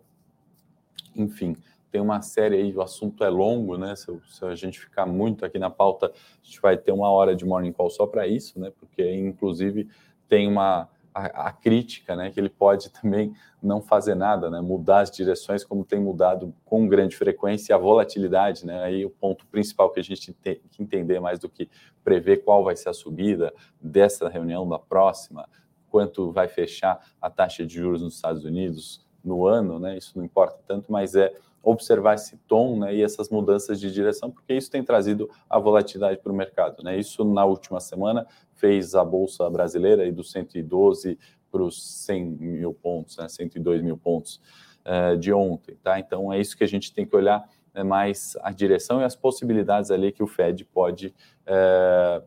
enfim, 1.16 1.56
tem 1.90 2.02
uma 2.02 2.20
série 2.20 2.56
aí, 2.56 2.76
o 2.76 2.82
assunto 2.82 3.24
é 3.24 3.30
longo, 3.30 3.78
né? 3.78 3.96
Se, 3.96 4.06
se, 4.28 4.44
a 4.44 4.54
gente 4.54 4.78
ficar 4.78 5.06
muito 5.06 5.46
aqui 5.46 5.58
na 5.58 5.70
pauta, 5.70 6.06
a 6.08 6.44
gente 6.44 6.60
vai 6.60 6.76
ter 6.76 6.92
uma 6.92 7.10
hora 7.10 7.34
de 7.34 7.46
morning 7.46 7.72
call 7.72 7.88
só 7.88 8.06
para 8.06 8.26
isso, 8.26 8.60
né? 8.60 8.70
Porque, 8.78 9.10
inclusive, 9.14 9.88
tem 10.28 10.46
uma 10.46 10.88
a, 11.14 11.48
a, 11.48 11.52
crítica, 11.52 12.14
né? 12.16 12.30
Que 12.30 12.40
ele 12.40 12.48
pode 12.48 12.90
também 13.00 13.34
não 13.62 13.80
fazer 13.80 14.14
nada, 14.14 14.50
né? 14.50 14.60
Mudar 14.60 15.00
as 15.00 15.10
direções, 15.10 15.64
como 15.64 15.84
tem 15.84 16.00
mudado 16.00 16.54
com 16.64 16.86
grande 16.88 17.16
frequência, 17.16 17.74
a 17.74 17.78
volatilidade, 17.78 18.64
né? 18.64 18.82
Aí 18.82 19.04
o 19.04 19.10
ponto 19.10 19.46
principal 19.46 19.90
que 19.90 20.00
a 20.00 20.04
gente 20.04 20.32
tem 20.32 20.60
que 20.70 20.82
entender 20.82 21.20
mais 21.20 21.38
do 21.38 21.48
que 21.48 21.68
prever 22.02 22.38
qual 22.38 22.64
vai 22.64 22.76
ser 22.76 22.88
a 22.88 22.94
subida 22.94 23.52
dessa 23.80 24.28
reunião, 24.28 24.68
da 24.68 24.78
próxima, 24.78 25.48
quanto 25.88 26.30
vai 26.32 26.48
fechar 26.48 27.04
a 27.20 27.28
taxa 27.28 27.66
de 27.66 27.74
juros 27.74 28.02
nos 28.02 28.14
Estados 28.14 28.44
Unidos 28.44 29.04
no 29.22 29.46
ano, 29.46 29.78
né? 29.78 29.98
Isso 29.98 30.16
não 30.16 30.24
importa 30.24 30.58
tanto, 30.66 30.90
mas 30.90 31.14
é 31.14 31.32
observar 31.62 32.14
esse 32.14 32.36
tom 32.48 32.78
né, 32.78 32.94
e 32.94 33.02
essas 33.02 33.28
mudanças 33.28 33.78
de 33.80 33.92
direção, 33.92 34.30
porque 34.30 34.54
isso 34.54 34.70
tem 34.70 34.82
trazido 34.82 35.28
a 35.48 35.58
volatilidade 35.58 36.18
para 36.18 36.32
o 36.32 36.34
mercado. 36.34 36.82
Né? 36.82 36.98
Isso, 36.98 37.24
na 37.24 37.44
última 37.44 37.80
semana, 37.80 38.26
fez 38.54 38.94
a 38.94 39.04
Bolsa 39.04 39.48
Brasileira 39.50 40.06
ir 40.06 40.12
dos 40.12 40.30
112 40.30 41.18
para 41.50 41.62
os 41.62 41.82
100 42.04 42.24
mil 42.24 42.74
pontos, 42.74 43.16
né, 43.16 43.28
102 43.28 43.82
mil 43.82 43.96
pontos 43.96 44.40
uh, 44.86 45.16
de 45.16 45.32
ontem. 45.32 45.76
Tá? 45.82 45.98
Então, 45.98 46.32
é 46.32 46.40
isso 46.40 46.56
que 46.56 46.64
a 46.64 46.68
gente 46.68 46.92
tem 46.92 47.04
que 47.04 47.14
olhar 47.14 47.48
né, 47.74 47.82
mais 47.82 48.36
a 48.42 48.52
direção 48.52 49.00
e 49.00 49.04
as 49.04 49.16
possibilidades 49.16 49.90
ali 49.90 50.12
que 50.12 50.22
o 50.22 50.26
Fed 50.26 50.64
pode 50.64 51.14
uh, 51.46 52.24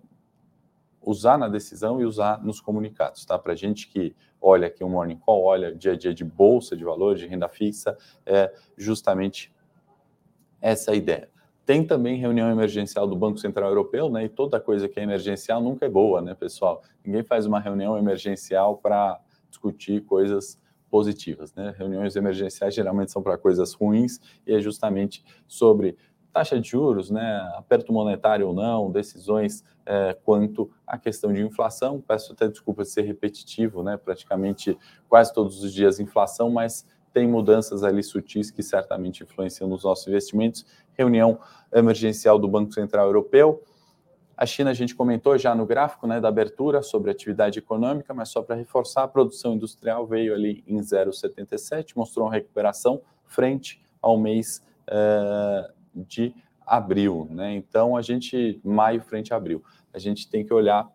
usar 1.05 1.37
na 1.37 1.47
decisão 1.47 1.99
e 2.01 2.05
usar 2.05 2.43
nos 2.43 2.59
comunicados, 2.59 3.25
tá? 3.25 3.37
Para 3.37 3.55
gente 3.55 3.87
que 3.87 4.15
olha 4.41 4.67
aqui 4.67 4.83
o 4.83 4.89
Morning 4.89 5.17
Call, 5.17 5.43
olha 5.43 5.73
dia 5.73 5.93
a 5.93 5.95
dia 5.95 6.13
de 6.13 6.23
bolsa 6.23 6.75
de 6.75 6.83
valores, 6.83 7.19
de 7.19 7.27
renda 7.27 7.47
fixa, 7.47 7.97
é 8.25 8.53
justamente 8.77 9.53
essa 10.61 10.91
a 10.91 10.95
ideia. 10.95 11.29
Tem 11.65 11.85
também 11.85 12.17
reunião 12.17 12.49
emergencial 12.51 13.07
do 13.07 13.15
Banco 13.15 13.37
Central 13.37 13.69
Europeu, 13.69 14.09
né? 14.09 14.25
E 14.25 14.29
toda 14.29 14.59
coisa 14.59 14.89
que 14.89 14.99
é 14.99 15.03
emergencial 15.03 15.61
nunca 15.61 15.85
é 15.85 15.89
boa, 15.89 16.21
né, 16.21 16.33
pessoal? 16.33 16.81
Ninguém 17.05 17.23
faz 17.23 17.45
uma 17.45 17.59
reunião 17.59 17.97
emergencial 17.97 18.77
para 18.77 19.19
discutir 19.49 20.01
coisas 20.01 20.59
positivas, 20.89 21.53
né? 21.55 21.73
Reuniões 21.77 22.15
emergenciais 22.15 22.75
geralmente 22.75 23.11
são 23.11 23.23
para 23.23 23.37
coisas 23.37 23.73
ruins 23.73 24.19
e 24.45 24.53
é 24.53 24.59
justamente 24.59 25.23
sobre 25.47 25.97
taxa 26.33 26.59
de 26.59 26.67
juros, 26.67 27.11
né, 27.11 27.53
aperto 27.55 27.93
monetário 27.93 28.47
ou 28.47 28.53
não, 28.53 28.91
decisões 28.91 29.63
é, 29.85 30.17
quanto 30.25 30.69
à 30.85 30.97
questão 30.97 31.31
de 31.31 31.41
inflação. 31.43 32.01
Peço 32.01 32.33
até 32.33 32.47
desculpa 32.47 32.81
de 32.81 32.89
ser 32.89 33.03
repetitivo, 33.03 33.83
né, 33.83 33.95
praticamente 33.95 34.77
quase 35.07 35.31
todos 35.31 35.63
os 35.63 35.71
dias 35.71 35.99
inflação, 35.99 36.49
mas 36.49 36.85
tem 37.13 37.27
mudanças 37.27 37.83
ali 37.83 38.01
sutis 38.01 38.49
que 38.49 38.63
certamente 38.63 39.23
influenciam 39.23 39.69
nos 39.69 39.83
nossos 39.83 40.07
investimentos. 40.07 40.65
Reunião 40.93 41.39
emergencial 41.71 42.39
do 42.39 42.47
Banco 42.47 42.73
Central 42.73 43.05
Europeu. 43.05 43.63
A 44.35 44.47
China, 44.47 44.71
a 44.71 44.73
gente 44.73 44.95
comentou 44.95 45.37
já 45.37 45.53
no 45.53 45.63
gráfico 45.63 46.07
né, 46.07 46.19
da 46.19 46.27
abertura 46.27 46.81
sobre 46.81 47.11
atividade 47.11 47.59
econômica, 47.59 48.15
mas 48.15 48.29
só 48.29 48.41
para 48.41 48.55
reforçar, 48.55 49.03
a 49.03 49.07
produção 49.07 49.53
industrial 49.53 50.07
veio 50.07 50.33
ali 50.33 50.63
em 50.65 50.79
0,77, 50.79 51.95
mostrou 51.95 52.25
uma 52.25 52.33
recuperação 52.33 53.01
frente 53.27 53.79
ao 54.01 54.17
mês 54.17 54.61
uh, 54.89 55.71
de 55.95 56.33
abril, 56.65 57.27
né? 57.29 57.55
Então 57.55 57.95
a 57.95 58.01
gente 58.01 58.59
maio 58.63 59.01
frente 59.01 59.33
a 59.33 59.37
abril, 59.37 59.63
a 59.93 59.99
gente 59.99 60.29
tem 60.29 60.45
que 60.45 60.53
olhar 60.53 60.89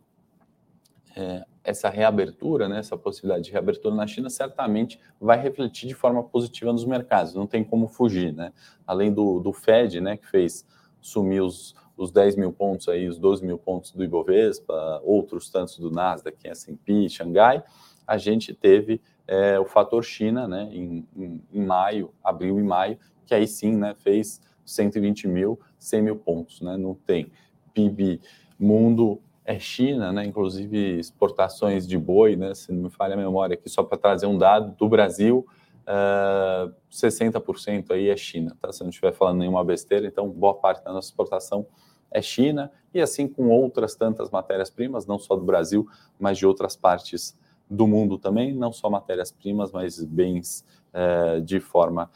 é, 1.17 1.45
essa 1.65 1.89
reabertura, 1.89 2.69
né? 2.69 2.79
Essa 2.79 2.97
possibilidade 2.97 3.45
de 3.45 3.53
reabertura 3.53 3.95
na 3.95 4.07
China 4.07 4.31
certamente 4.31 4.99
vai 5.21 5.41
refletir 5.41 5.89
de 5.89 5.95
forma 5.95 6.23
positiva 6.23 6.73
nos 6.73 6.85
mercados. 6.85 7.35
Não 7.35 7.47
tem 7.47 7.63
como 7.63 7.89
fugir, 7.89 8.33
né? 8.33 8.53
Além 8.87 9.13
do, 9.13 9.41
do 9.41 9.53
Fed, 9.53 10.01
né? 10.01 10.17
Que 10.17 10.27
fez 10.27 10.67
sumir 11.01 11.43
os, 11.43 11.75
os 11.97 12.11
10 12.11 12.37
mil 12.37 12.53
pontos 12.53 12.89
aí, 12.89 13.09
os 13.09 13.19
12 13.19 13.45
mil 13.45 13.59
pontos 13.59 13.93
do 13.93 14.03
Ibovespa, 14.03 15.01
outros 15.05 15.51
tantos 15.51 15.79
do 15.79 15.91
Nasdaq, 15.91 16.37
S&P, 16.49 17.09
Xangai, 17.09 17.63
a 18.07 18.17
gente 18.17 18.55
teve 18.55 19.01
é, 19.27 19.61
o 19.61 19.65
fator 19.67 20.03
China, 20.03 20.49
né? 20.49 20.69
Em, 20.73 21.07
em, 21.17 21.43
em 21.53 21.65
maio, 21.65 22.15
abril 22.25 22.59
e 22.59 22.63
maio, 22.63 22.99
que 23.27 23.35
aí 23.35 23.47
sim, 23.47 23.77
né? 23.77 23.95
Fez 23.95 24.41
120 24.69 25.27
mil, 25.29 25.59
100 25.79 26.03
mil 26.03 26.17
pontos, 26.17 26.61
né? 26.61 26.77
Não 26.77 26.95
tem. 26.95 27.31
PIB 27.73 28.21
mundo 28.59 29.21
é 29.45 29.59
China, 29.59 30.13
né? 30.13 30.25
Inclusive 30.25 30.99
exportações 30.99 31.87
de 31.87 31.97
boi, 31.97 32.37
né? 32.37 32.55
Se 32.55 32.71
não 32.73 32.85
me 32.85 32.91
falha 32.91 33.15
a 33.15 33.17
memória 33.17 33.55
aqui, 33.55 33.69
só 33.69 33.83
para 33.83 33.97
trazer 33.97 34.27
um 34.27 34.37
dado 34.37 34.77
do 34.77 34.89
Brasil, 34.89 35.47
uh, 35.87 36.69
eh, 36.69 36.73
60% 36.91 37.93
aí 37.93 38.11
é 38.11 38.17
China, 38.17 38.57
tá? 38.61 38.71
Se 38.73 38.83
não 38.83 38.91
estiver 38.91 39.13
falando 39.13 39.39
nenhuma 39.39 39.65
besteira, 39.65 40.07
então 40.07 40.29
boa 40.29 40.55
parte 40.55 40.85
da 40.85 40.93
nossa 40.93 41.09
exportação 41.09 41.67
é 42.11 42.21
China, 42.21 42.71
e 42.93 43.01
assim 43.01 43.29
com 43.29 43.49
outras 43.49 43.95
tantas 43.95 44.31
matérias-primas, 44.31 45.07
não 45.07 45.19
só 45.19 45.37
do 45.37 45.45
Brasil, 45.45 45.87
mas 46.19 46.39
de 46.39 46.47
outras 46.47 46.77
partes 46.77 47.39
do 47.71 47.87
mundo 47.87 48.19
também, 48.19 48.55
não 48.55 48.73
só 48.73 48.89
matérias-primas, 48.89 49.73
mas 49.73 50.03
bens 50.03 50.65
uh, 50.93 51.41
de 51.41 51.61
forma 51.61 52.11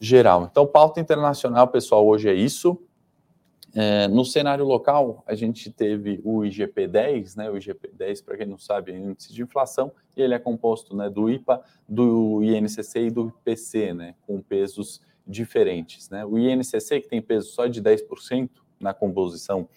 geral. 0.00 0.48
Então, 0.50 0.66
pauta 0.66 1.00
internacional, 1.00 1.68
pessoal, 1.68 2.06
hoje 2.06 2.28
é 2.28 2.34
isso. 2.34 2.80
É, 3.74 4.08
no 4.08 4.24
cenário 4.24 4.64
local, 4.64 5.22
a 5.26 5.34
gente 5.34 5.70
teve 5.70 6.20
o 6.24 6.40
IGP-10, 6.40 7.36
né? 7.36 7.50
O 7.50 7.54
IGP-10, 7.54 8.24
para 8.24 8.36
quem 8.36 8.46
não 8.46 8.58
sabe, 8.58 8.92
é 8.92 8.96
índice 8.96 9.32
de 9.32 9.42
inflação, 9.42 9.92
e 10.16 10.22
ele 10.22 10.34
é 10.34 10.38
composto 10.38 10.96
né, 10.96 11.10
do 11.10 11.30
IPA, 11.30 11.62
do 11.88 12.42
INCC 12.42 13.00
e 13.00 13.10
do 13.10 13.28
IPC, 13.28 13.92
né? 13.92 14.14
Com 14.26 14.40
pesos 14.40 15.02
diferentes, 15.26 16.08
né? 16.08 16.24
O 16.24 16.38
INCC, 16.38 17.00
que 17.02 17.08
tem 17.08 17.20
peso 17.20 17.50
só 17.50 17.66
de 17.66 17.82
10% 17.82 18.48
na 18.80 18.94
composição 18.94 19.68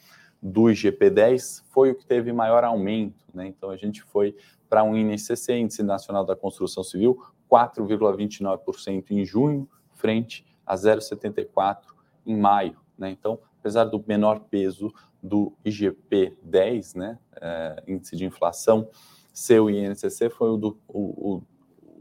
do 0.41 0.63
IGP-10, 0.63 1.63
foi 1.69 1.91
o 1.91 1.95
que 1.95 2.05
teve 2.05 2.31
maior 2.31 2.63
aumento, 2.63 3.25
né? 3.33 3.47
Então, 3.47 3.69
a 3.69 3.75
gente 3.75 4.01
foi 4.01 4.35
para 4.69 4.83
um 4.83 4.95
INCC, 4.95 5.53
Índice 5.53 5.83
Nacional 5.83 6.25
da 6.25 6.35
Construção 6.35 6.81
Civil, 6.81 7.21
4,29% 7.51 9.11
em 9.11 9.25
junho, 9.25 9.67
frente 10.01 10.43
a 10.65 10.75
0,74 10.75 11.77
em 12.25 12.35
maio. 12.35 12.77
Né? 12.97 13.11
Então, 13.11 13.39
apesar 13.59 13.85
do 13.85 14.03
menor 14.07 14.39
peso 14.41 14.91
do 15.21 15.53
IGP 15.63 16.37
10, 16.41 16.95
né, 16.95 17.19
é, 17.39 17.83
índice 17.87 18.15
de 18.15 18.25
inflação, 18.25 18.89
seu 19.31 19.69
INCC 19.69 20.29
foi 20.29 20.49
o, 20.49 20.57
do, 20.57 20.79
o, 20.87 21.43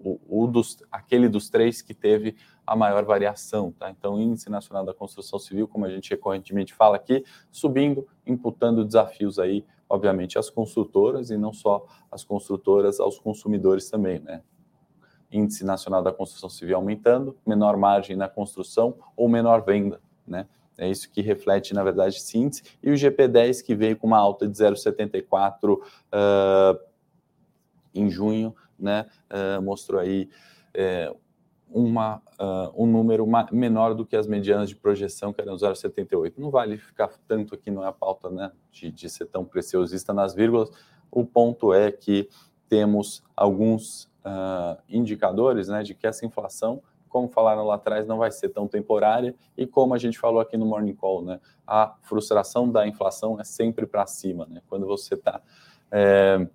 o, 0.02 0.20
o, 0.28 0.46
dos, 0.46 0.78
aquele 0.90 1.28
dos 1.28 1.50
três 1.50 1.82
que 1.82 1.94
teve 1.94 2.34
a 2.66 2.74
maior 2.74 3.04
variação. 3.04 3.72
Tá? 3.72 3.90
Então, 3.90 4.18
Índice 4.18 4.50
Nacional 4.50 4.84
da 4.84 4.94
Construção 4.94 5.38
Civil, 5.38 5.68
como 5.68 5.84
a 5.84 5.90
gente 5.90 6.10
recorrentemente 6.10 6.72
fala 6.74 6.96
aqui, 6.96 7.24
subindo, 7.50 8.06
imputando 8.26 8.84
desafios 8.84 9.38
aí, 9.38 9.64
obviamente, 9.88 10.38
às 10.38 10.48
construtoras 10.48 11.30
e 11.30 11.36
não 11.36 11.52
só 11.52 11.86
às 12.10 12.24
construtoras, 12.24 12.98
aos 13.00 13.18
consumidores 13.18 13.90
também, 13.90 14.18
né? 14.20 14.42
Índice 15.32 15.64
Nacional 15.64 16.02
da 16.02 16.12
Construção 16.12 16.48
Civil 16.48 16.76
aumentando, 16.76 17.36
menor 17.46 17.76
margem 17.76 18.16
na 18.16 18.28
construção 18.28 18.96
ou 19.16 19.28
menor 19.28 19.62
venda, 19.64 20.00
né? 20.26 20.46
É 20.78 20.88
isso 20.88 21.10
que 21.10 21.20
reflete, 21.20 21.74
na 21.74 21.84
verdade, 21.84 22.16
esse 22.16 22.38
índice. 22.38 22.62
E 22.82 22.90
o 22.90 22.94
GP10 22.94 23.62
que 23.62 23.74
veio 23.74 23.98
com 23.98 24.06
uma 24.06 24.16
alta 24.16 24.48
de 24.48 24.56
0,74 24.56 25.76
uh, 25.76 26.80
em 27.94 28.08
junho, 28.08 28.54
né? 28.78 29.06
Uh, 29.30 29.60
mostrou 29.60 30.00
aí 30.00 30.30
uh, 30.74 31.14
uma, 31.70 32.16
uh, 32.40 32.72
um 32.82 32.86
número 32.86 33.26
menor 33.52 33.94
do 33.94 34.04
que 34.04 34.16
as 34.16 34.26
medianas 34.26 34.68
de 34.68 34.76
projeção, 34.76 35.32
que 35.32 35.40
eram 35.40 35.54
0,78. 35.54 36.34
Não 36.38 36.50
vale 36.50 36.76
ficar 36.76 37.08
tanto 37.28 37.54
aqui, 37.54 37.70
não 37.70 37.84
é 37.84 37.88
a 37.88 37.92
pauta 37.92 38.28
né, 38.30 38.50
de, 38.72 38.90
de 38.90 39.08
ser 39.08 39.26
tão 39.26 39.44
preciosista 39.44 40.12
nas 40.12 40.34
vírgulas. 40.34 40.70
O 41.10 41.24
ponto 41.24 41.72
é 41.72 41.92
que 41.92 42.28
temos 42.68 43.22
alguns 43.36 44.09
uh, 44.24 44.80
indicadores 44.88 45.68
né, 45.68 45.82
de 45.82 45.94
que 45.94 46.06
essa 46.06 46.24
inflação, 46.24 46.82
como 47.08 47.28
falaram 47.28 47.64
lá 47.64 47.74
atrás, 47.74 48.06
não 48.06 48.18
vai 48.18 48.30
ser 48.30 48.50
tão 48.50 48.68
temporária 48.68 49.34
e 49.56 49.66
como 49.66 49.94
a 49.94 49.98
gente 49.98 50.18
falou 50.18 50.40
aqui 50.40 50.56
no 50.56 50.66
Morning 50.66 50.94
Call, 50.94 51.22
né, 51.22 51.40
a 51.66 51.96
frustração 52.02 52.70
da 52.70 52.86
inflação 52.86 53.40
é 53.40 53.44
sempre 53.44 53.86
para 53.86 54.06
cima. 54.06 54.46
Né? 54.48 54.62
Quando 54.68 54.86
você 54.86 55.14
está 55.14 55.40
é, 55.90 56.46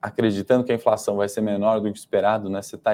acreditando 0.00 0.64
que 0.64 0.72
a 0.72 0.74
inflação 0.74 1.16
vai 1.16 1.28
ser 1.28 1.40
menor 1.40 1.80
do 1.80 1.92
que 1.92 1.98
esperado, 1.98 2.48
né, 2.48 2.62
você 2.62 2.76
está 2.76 2.92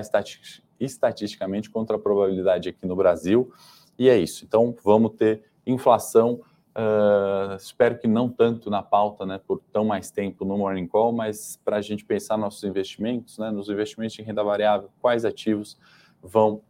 estatisticamente 0.79 1.71
contra 1.71 1.97
a 1.97 1.99
probabilidade 1.99 2.69
aqui 2.69 2.87
no 2.87 2.97
Brasil. 2.97 3.53
E 3.99 4.09
é 4.09 4.17
isso. 4.17 4.45
Então, 4.45 4.75
vamos 4.85 5.13
ter 5.17 5.43
inflação. 5.67 6.41
Uh, 6.79 7.57
espero 7.57 7.99
que 7.99 8.07
não 8.07 8.29
tanto 8.29 8.71
na 8.71 8.83
pauta, 8.83 9.27
né, 9.27 9.41
por 9.45 9.61
tão 9.73 9.85
mais 9.85 10.13
tempo 10.13 10.45
no 10.45 10.57
Morning 10.57 10.87
Call, 10.87 11.13
mas 11.13 11.59
para 11.65 11.79
a 11.79 11.81
gente 11.81 12.05
pensar 12.05 12.37
nossos 12.37 12.63
investimentos, 12.63 13.37
né, 13.37 13.51
nos 13.51 13.69
investimentos 13.69 14.17
em 14.19 14.23
renda 14.23 14.45
variável, 14.45 14.89
quais 15.01 15.25
ativos 15.25 15.77
vão 16.23 16.63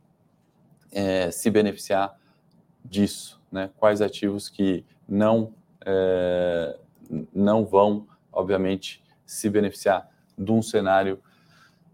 é, 0.90 1.30
se 1.30 1.50
beneficiar 1.50 2.18
disso, 2.82 3.38
né, 3.52 3.70
quais 3.76 4.00
ativos 4.00 4.48
que 4.48 4.82
não, 5.06 5.52
é, 5.84 6.78
não 7.34 7.66
vão, 7.66 8.06
obviamente, 8.32 9.02
se 9.26 9.50
beneficiar 9.50 10.08
de 10.38 10.50
um 10.50 10.62
cenário 10.62 11.20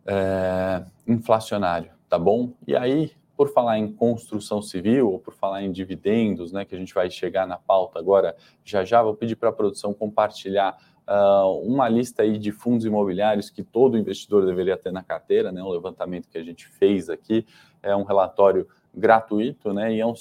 é, 0.07 0.85
inflacionário 1.05 1.95
tá 2.15 2.19
bom? 2.19 2.53
E 2.65 2.77
aí, 2.77 3.11
por 3.37 3.53
falar 3.53 3.79
em 3.79 3.93
construção 3.93 4.63
civil, 4.63 5.11
ou 5.11 5.19
por 5.19 5.35
falar 5.35 5.63
em 5.63 5.73
dividendos, 5.73 6.53
né, 6.53 6.65
que 6.65 6.75
a 6.75 6.79
gente 6.79 6.95
vai 6.95 7.11
chegar 7.11 7.47
na 7.47 7.57
pauta 7.57 7.99
agora, 7.99 8.37
já 8.65 8.85
já 8.85 9.03
vou 9.03 9.15
pedir 9.15 9.37
para 9.37 9.49
a 9.49 9.53
produção 9.53 9.93
compartilhar 9.93 10.79
uh, 11.09 11.61
uma 11.61 11.89
lista 11.89 12.23
aí 12.23 12.39
de 12.39 12.53
fundos 12.53 12.85
imobiliários 12.85 13.51
que 13.51 13.63
todo 13.63 13.99
investidor 13.99 14.47
deveria 14.47 14.77
ter 14.77 14.93
na 14.93 15.03
carteira, 15.03 15.51
né, 15.51 15.63
um 15.63 15.69
levantamento 15.69 16.29
que 16.29 16.39
a 16.39 16.43
gente 16.45 16.67
fez 16.67 17.11
aqui, 17.11 17.47
é 17.83 17.95
um 17.95 18.05
relatório 18.05 18.69
gratuito, 18.95 19.73
né, 19.73 19.93
e 19.93 20.01
é 20.01 20.07
um, 20.07 20.15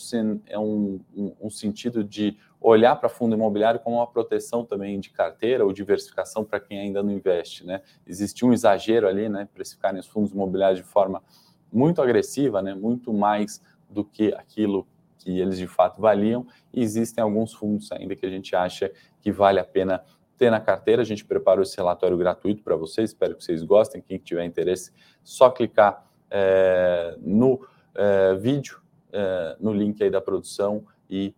é 0.47 0.59
um, 0.59 0.99
um, 1.15 1.33
um 1.43 1.49
sentido 1.49 2.03
de 2.03 2.35
olhar 2.59 2.95
para 2.95 3.09
fundo 3.09 3.35
imobiliário 3.35 3.79
como 3.79 3.97
uma 3.97 4.07
proteção 4.07 4.65
também 4.65 4.99
de 4.99 5.09
carteira 5.09 5.65
ou 5.65 5.73
diversificação 5.73 6.43
para 6.43 6.59
quem 6.59 6.79
ainda 6.79 7.03
não 7.03 7.11
investe, 7.11 7.65
né. 7.65 7.81
Existe 8.07 8.43
um 8.43 8.51
exagero 8.51 9.07
ali, 9.07 9.29
né, 9.29 9.47
precificarem 9.53 9.99
os 9.99 10.07
fundos 10.07 10.31
imobiliários 10.31 10.79
de 10.79 10.85
forma 10.85 11.21
muito 11.73 12.01
agressiva, 12.01 12.61
né, 12.61 12.73
muito 12.73 13.11
mais 13.11 13.61
do 13.89 14.03
que 14.03 14.33
aquilo 14.33 14.87
que 15.17 15.39
eles 15.39 15.57
de 15.57 15.67
fato 15.67 15.99
valiam. 15.99 16.45
E 16.73 16.81
existem 16.81 17.23
alguns 17.23 17.53
fundos 17.53 17.91
ainda 17.91 18.15
que 18.15 18.25
a 18.25 18.29
gente 18.29 18.55
acha 18.55 18.91
que 19.21 19.31
vale 19.31 19.59
a 19.59 19.63
pena 19.63 20.03
ter 20.37 20.49
na 20.49 20.59
carteira. 20.59 21.01
A 21.01 21.05
gente 21.05 21.25
preparou 21.25 21.63
esse 21.63 21.77
relatório 21.77 22.17
gratuito 22.17 22.61
para 22.61 22.75
vocês, 22.75 23.11
espero 23.11 23.35
que 23.35 23.43
vocês 23.43 23.63
gostem. 23.63 24.01
Quem 24.01 24.17
tiver 24.17 24.45
interesse, 24.45 24.91
só 25.23 25.49
clicar 25.49 26.05
é, 26.29 27.15
no 27.21 27.65
é, 27.95 28.33
vídeo, 28.35 28.81
é, 29.11 29.55
no 29.59 29.71
link 29.71 30.03
aí 30.03 30.09
da 30.09 30.19
produção 30.19 30.85
e 31.09 31.33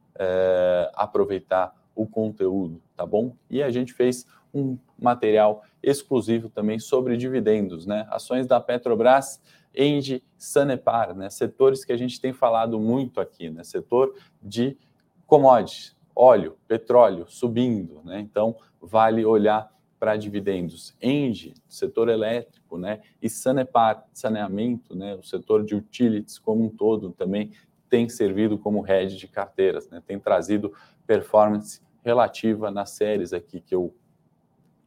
aproveitar 0.95 1.76
o 1.93 2.08
conteúdo, 2.08 2.82
tá 2.95 3.06
bom? 3.06 3.36
E 3.50 3.62
a 3.62 3.69
gente 3.69 3.91
fez 3.91 4.26
um 4.54 4.78
material 4.98 5.62
exclusivo 5.84 6.48
também 6.48 6.80
sobre 6.80 7.17
dividendos, 7.17 7.86
né? 7.86 8.08
Ações 8.10 8.48
da 8.48 8.62
Petrobras 8.62 9.41
Engie, 9.78 10.24
Sanepar, 10.38 11.16
né? 11.16 11.30
setores 11.30 11.84
que 11.84 11.92
a 11.92 11.98
gente 11.98 12.20
tem 12.20 12.34
falado 12.34 12.80
muito 12.80 13.20
aqui, 13.20 13.50
né? 13.50 13.64
setor 13.64 14.16
de 14.42 14.78
commodities, 15.26 15.96
óleo, 16.16 16.58
petróleo 16.68 17.26
subindo, 17.28 18.02
né? 18.04 18.20
então 18.20 18.56
vale 18.82 19.26
olhar 19.26 19.74
para 20.00 20.16
dividendos. 20.16 20.96
Engie, 21.02 21.54
setor 21.68 22.10
elétrico, 22.10 22.78
né? 22.78 23.02
e 23.22 23.30
Sanepar, 23.30 24.06
saneamento, 24.14 24.96
né? 24.96 25.16
o 25.16 25.24
setor 25.24 25.64
de 25.64 25.76
utilities 25.76 26.38
como 26.38 26.66
um 26.66 26.70
todo 26.70 27.12
também 27.12 27.52
tem 27.90 28.10
servido 28.10 28.58
como 28.58 28.86
hedge 28.86 29.18
de 29.18 29.28
carteiras, 29.28 29.90
né? 29.90 30.02
tem 30.06 30.20
trazido 30.20 30.74
performance 31.08 31.82
relativa 32.04 32.70
nas 32.70 32.92
séries 32.92 33.34
aqui 33.34 33.60
que 33.60 33.74
eu 33.74 33.96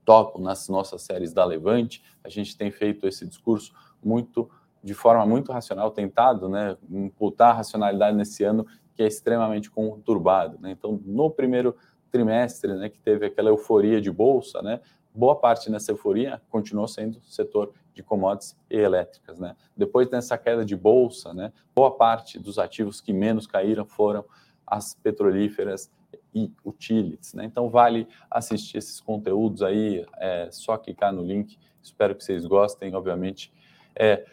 topo, 0.08 0.40
nas 0.40 0.70
nossas 0.70 1.02
séries 1.02 1.34
da 1.34 1.44
Levante, 1.44 2.02
a 2.24 2.30
gente 2.30 2.56
tem 2.56 2.70
feito 2.70 3.06
esse 3.06 3.26
discurso 3.26 3.74
muito 4.02 4.50
de 4.82 4.94
forma 4.94 5.24
muito 5.26 5.52
racional, 5.52 5.90
tentado 5.90 6.48
né, 6.48 6.76
imputar 6.90 7.50
a 7.50 7.54
racionalidade 7.54 8.16
nesse 8.16 8.44
ano 8.44 8.66
que 8.94 9.02
é 9.02 9.06
extremamente 9.06 9.70
conturbado. 9.70 10.58
Né? 10.60 10.70
Então, 10.72 11.00
no 11.04 11.30
primeiro 11.30 11.76
trimestre, 12.10 12.74
né, 12.74 12.88
que 12.88 12.98
teve 13.00 13.26
aquela 13.26 13.50
euforia 13.50 14.00
de 14.00 14.10
bolsa, 14.10 14.62
né, 14.62 14.80
boa 15.14 15.36
parte 15.36 15.70
dessa 15.70 15.92
euforia 15.92 16.40
continuou 16.48 16.86
sendo 16.86 17.20
setor 17.22 17.72
de 17.92 18.02
commodities 18.02 18.56
e 18.70 18.76
elétricas. 18.76 19.38
Né? 19.38 19.56
Depois 19.76 20.08
dessa 20.08 20.38
queda 20.38 20.64
de 20.64 20.76
bolsa, 20.76 21.34
né, 21.34 21.52
boa 21.74 21.90
parte 21.96 22.38
dos 22.38 22.58
ativos 22.58 23.00
que 23.00 23.12
menos 23.12 23.46
caíram 23.46 23.84
foram 23.84 24.24
as 24.66 24.94
petrolíferas 24.94 25.90
e 26.34 26.52
utilities. 26.64 27.34
Né? 27.34 27.44
Então, 27.44 27.68
vale 27.68 28.06
assistir 28.30 28.78
esses 28.78 29.00
conteúdos 29.00 29.62
aí, 29.62 30.06
é 30.16 30.48
só 30.50 30.76
clicar 30.76 31.12
no 31.12 31.22
link. 31.22 31.58
Espero 31.82 32.14
que 32.14 32.22
vocês 32.22 32.46
gostem, 32.46 32.94
obviamente. 32.94 33.52
É, 33.94 34.24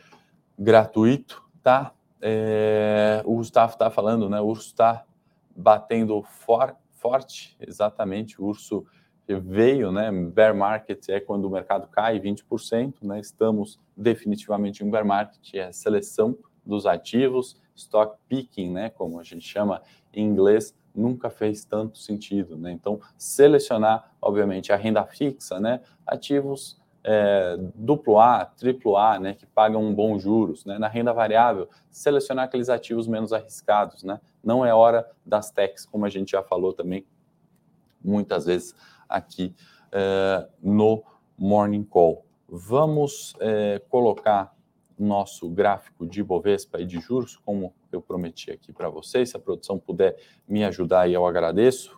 gratuito, 0.58 1.44
tá? 1.62 1.94
É, 2.22 3.22
o 3.26 3.36
Gustavo 3.36 3.74
está 3.74 3.90
falando, 3.90 4.30
né? 4.30 4.40
O 4.40 4.46
urso 4.46 4.68
está 4.68 5.06
batendo 5.56 6.22
for, 6.24 6.76
forte, 6.92 7.56
exatamente. 7.60 8.42
O 8.42 8.46
urso 8.46 8.86
veio, 9.28 9.92
né? 9.92 10.12
Bear 10.12 10.56
market 10.56 11.10
é 11.10 11.20
quando 11.20 11.46
o 11.46 11.50
mercado 11.50 11.88
cai 11.88 12.20
20%, 12.20 13.04
né? 13.04 13.20
Estamos 13.20 13.80
definitivamente 13.96 14.84
em 14.84 14.90
bear 14.90 15.06
market, 15.06 15.54
é 15.54 15.66
a 15.66 15.74
seleção 15.74 16.38
dos 16.66 16.86
ativos, 16.86 17.62
stock 17.76 18.18
picking, 18.28 18.72
né? 18.72 18.90
Como 18.90 19.20
a 19.20 19.24
gente 19.24 19.48
chama 19.48 19.82
em 20.14 20.26
inglês, 20.26 20.76
nunca 20.94 21.30
fez 21.30 21.66
tanto 21.66 21.98
sentido, 21.98 22.58
né? 22.58 22.72
Então, 22.72 23.00
selecionar, 23.18 24.12
obviamente, 24.22 24.72
a 24.72 24.76
renda 24.76 25.04
fixa, 25.06 25.60
né? 25.60 25.82
Ativos 26.06 26.80
é, 27.08 27.56
duplo 27.76 28.20
A, 28.20 28.46
triplo 28.46 28.98
A, 28.98 29.20
né, 29.20 29.36
que 29.36 29.46
pagam 29.46 29.94
bons 29.94 30.24
juros, 30.24 30.66
né, 30.66 30.80
na 30.80 30.88
renda 30.88 31.14
variável, 31.14 31.70
selecionar 31.92 32.46
aqueles 32.46 32.68
ativos 32.68 33.08
menos 33.08 33.32
arriscados, 33.32 34.04
né, 34.04 34.20
não 34.44 34.66
é 34.66 34.74
hora 34.74 35.08
das 35.24 35.52
techs, 35.52 35.86
como 35.86 36.04
a 36.04 36.10
gente 36.10 36.32
já 36.32 36.42
falou 36.42 36.74
também 36.74 37.06
muitas 38.04 38.46
vezes 38.46 38.74
aqui 39.08 39.56
é, 39.92 40.48
no 40.62 41.04
Morning 41.38 41.84
Call. 41.84 42.26
Vamos 42.50 43.36
é, 43.40 43.80
colocar 43.88 44.56
nosso 44.98 45.48
gráfico 45.50 46.08
de 46.08 46.24
Bovespa 46.24 46.80
e 46.80 46.86
de 46.86 47.00
juros, 47.00 47.38
como 47.38 47.76
eu 47.92 48.02
prometi 48.02 48.50
aqui 48.50 48.74
para 48.74 48.90
vocês, 48.90 49.30
se 49.30 49.38
a 49.38 49.40
produção 49.40 49.78
puder 49.78 50.18
me 50.48 50.64
ajudar 50.64 51.08
eu 51.10 51.26
agradeço, 51.26 51.96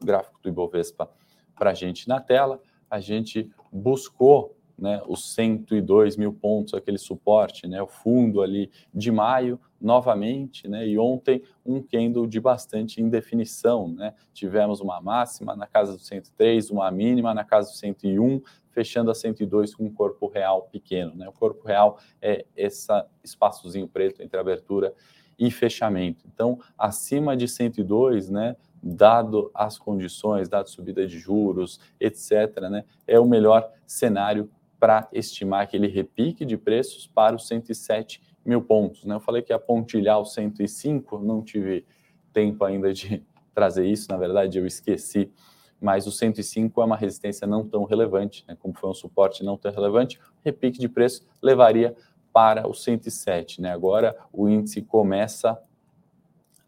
o 0.00 0.04
gráfico 0.04 0.38
do 0.42 0.48
Ibovespa 0.48 1.10
para 1.54 1.70
a 1.70 1.74
gente 1.74 2.08
na 2.08 2.20
tela, 2.20 2.60
a 2.88 3.00
gente 3.00 3.50
buscou 3.72 4.56
né, 4.78 5.02
os 5.06 5.32
102 5.34 6.16
mil 6.16 6.32
pontos, 6.32 6.74
aquele 6.74 6.98
suporte, 6.98 7.66
né, 7.66 7.80
o 7.80 7.86
fundo 7.86 8.42
ali 8.42 8.70
de 8.92 9.10
maio, 9.10 9.58
novamente, 9.80 10.68
né, 10.68 10.86
e 10.86 10.98
ontem 10.98 11.42
um 11.64 11.82
candle 11.82 12.26
de 12.26 12.40
bastante 12.40 13.00
indefinição, 13.00 13.88
né, 13.88 14.14
tivemos 14.32 14.80
uma 14.80 15.00
máxima 15.00 15.56
na 15.56 15.66
casa 15.66 15.92
do 15.94 15.98
103, 15.98 16.70
uma 16.70 16.90
mínima 16.90 17.32
na 17.32 17.44
casa 17.44 17.70
do 17.70 17.76
101, 17.76 18.42
fechando 18.70 19.10
a 19.10 19.14
102 19.14 19.74
com 19.74 19.84
um 19.84 19.92
corpo 19.92 20.28
real 20.28 20.68
pequeno, 20.70 21.14
né, 21.14 21.28
o 21.28 21.32
corpo 21.32 21.66
real 21.66 21.98
é 22.20 22.44
esse 22.54 22.88
espaçozinho 23.24 23.88
preto 23.88 24.22
entre 24.22 24.38
abertura 24.38 24.92
e 25.38 25.50
fechamento, 25.50 26.26
então 26.26 26.58
acima 26.76 27.36
de 27.36 27.48
102, 27.48 28.28
né, 28.28 28.56
dado 28.94 29.50
as 29.52 29.78
condições, 29.78 30.48
dado 30.48 30.68
subida 30.70 31.06
de 31.06 31.18
juros, 31.18 31.80
etc., 31.98 32.60
né, 32.70 32.84
é 33.06 33.18
o 33.18 33.26
melhor 33.26 33.68
cenário 33.86 34.48
para 34.78 35.08
estimar 35.12 35.62
aquele 35.62 35.88
repique 35.88 36.44
de 36.44 36.56
preços 36.56 37.06
para 37.06 37.34
os 37.34 37.48
107 37.48 38.22
mil 38.44 38.62
pontos. 38.62 39.04
Né? 39.04 39.14
Eu 39.14 39.20
falei 39.20 39.42
que 39.42 39.52
ia 39.52 39.58
pontilhar 39.58 40.20
os 40.20 40.32
105, 40.34 41.18
não 41.18 41.42
tive 41.42 41.84
tempo 42.32 42.64
ainda 42.64 42.92
de 42.92 43.24
trazer 43.52 43.86
isso, 43.86 44.06
na 44.10 44.16
verdade 44.16 44.58
eu 44.58 44.66
esqueci, 44.66 45.32
mas 45.80 46.06
o 46.06 46.12
105 46.12 46.80
é 46.80 46.84
uma 46.84 46.96
resistência 46.96 47.46
não 47.46 47.66
tão 47.66 47.84
relevante, 47.84 48.44
né? 48.46 48.56
como 48.60 48.74
foi 48.74 48.90
um 48.90 48.94
suporte 48.94 49.42
não 49.42 49.56
tão 49.56 49.72
relevante, 49.72 50.20
repique 50.44 50.78
de 50.78 50.88
preço 50.88 51.26
levaria 51.42 51.96
para 52.32 52.68
o 52.68 52.74
107. 52.74 53.60
Né? 53.62 53.72
Agora 53.72 54.16
o 54.32 54.48
índice 54.48 54.82
começa 54.82 55.58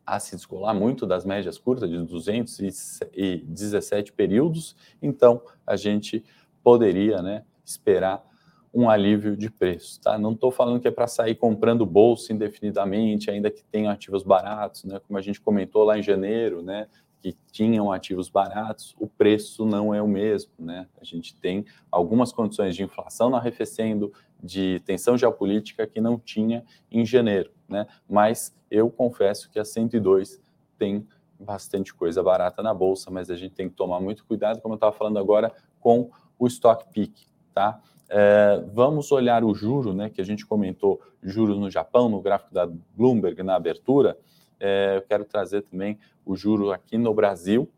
a 0.08 0.18
se 0.18 0.34
descolar 0.34 0.72
muito 0.72 1.06
das 1.06 1.26
médias 1.26 1.58
curtas 1.58 1.90
de 1.90 1.98
217 1.98 4.12
períodos, 4.12 4.74
então 5.02 5.42
a 5.66 5.76
gente 5.76 6.24
poderia 6.62 7.20
né, 7.20 7.44
esperar 7.64 8.24
um 8.72 8.88
alívio 8.88 9.36
de 9.36 9.50
preço. 9.50 10.00
Tá? 10.00 10.16
Não 10.18 10.32
estou 10.32 10.50
falando 10.50 10.80
que 10.80 10.88
é 10.88 10.90
para 10.90 11.06
sair 11.06 11.34
comprando 11.34 11.84
bolsa 11.84 12.32
indefinidamente, 12.32 13.30
ainda 13.30 13.50
que 13.50 13.62
tenham 13.64 13.92
ativos 13.92 14.22
baratos, 14.22 14.84
né? 14.84 14.98
como 15.06 15.18
a 15.18 15.22
gente 15.22 15.38
comentou 15.40 15.84
lá 15.84 15.98
em 15.98 16.02
janeiro, 16.02 16.62
né? 16.62 16.88
Que 17.20 17.37
tinham 17.50 17.90
ativos 17.90 18.28
baratos, 18.28 18.94
o 18.98 19.07
preço 19.07 19.66
não 19.66 19.94
é 19.94 20.00
o 20.00 20.09
mesmo. 20.09 20.52
Né? 20.59 20.87
A 21.00 21.04
gente 21.04 21.35
tem 21.35 21.64
algumas 21.90 22.33
condições 22.33 22.76
de 22.76 22.83
inflação 22.83 23.35
arrefecendo, 23.35 24.12
de 24.42 24.81
tensão 24.85 25.18
geopolítica 25.18 25.87
que 25.87 26.00
não 26.00 26.18
tinha 26.18 26.64
em 26.90 27.04
janeiro. 27.04 27.50
Né? 27.68 27.87
Mas 28.09 28.57
eu 28.70 28.88
confesso 28.90 29.50
que 29.50 29.59
a 29.59 29.64
102 29.64 30.40
tem 30.78 31.07
bastante 31.38 31.94
coisa 31.94 32.22
barata 32.22 32.62
na 32.62 32.72
bolsa, 32.72 33.11
mas 33.11 33.31
a 33.31 33.37
gente 33.37 33.54
tem 33.54 33.68
que 33.68 33.74
tomar 33.74 34.00
muito 34.00 34.24
cuidado, 34.24 34.61
como 34.61 34.74
eu 34.74 34.76
estava 34.76 34.92
falando 34.92 35.18
agora, 35.18 35.52
com 35.81 36.11
o 36.38 36.46
stock 36.46 36.87
pick. 36.92 37.14
Tá? 37.52 37.81
É, 38.09 38.64
vamos 38.72 39.12
olhar 39.12 39.44
o 39.44 39.54
juro, 39.54 39.92
né, 39.92 40.09
que 40.09 40.20
a 40.20 40.24
gente 40.24 40.46
comentou, 40.46 41.00
juros 41.22 41.59
no 41.59 41.70
Japão, 41.70 42.09
no 42.09 42.20
gráfico 42.20 42.54
da 42.54 42.66
Bloomberg 42.66 43.42
na 43.42 43.54
abertura. 43.54 44.16
É, 44.60 44.96
eu 44.96 45.02
quero 45.02 45.24
trazer 45.24 45.62
também 45.62 45.98
o 46.24 46.36
juro 46.36 46.72
aqui 46.72 46.98
no 46.98 47.14
Brasil, 47.14 47.68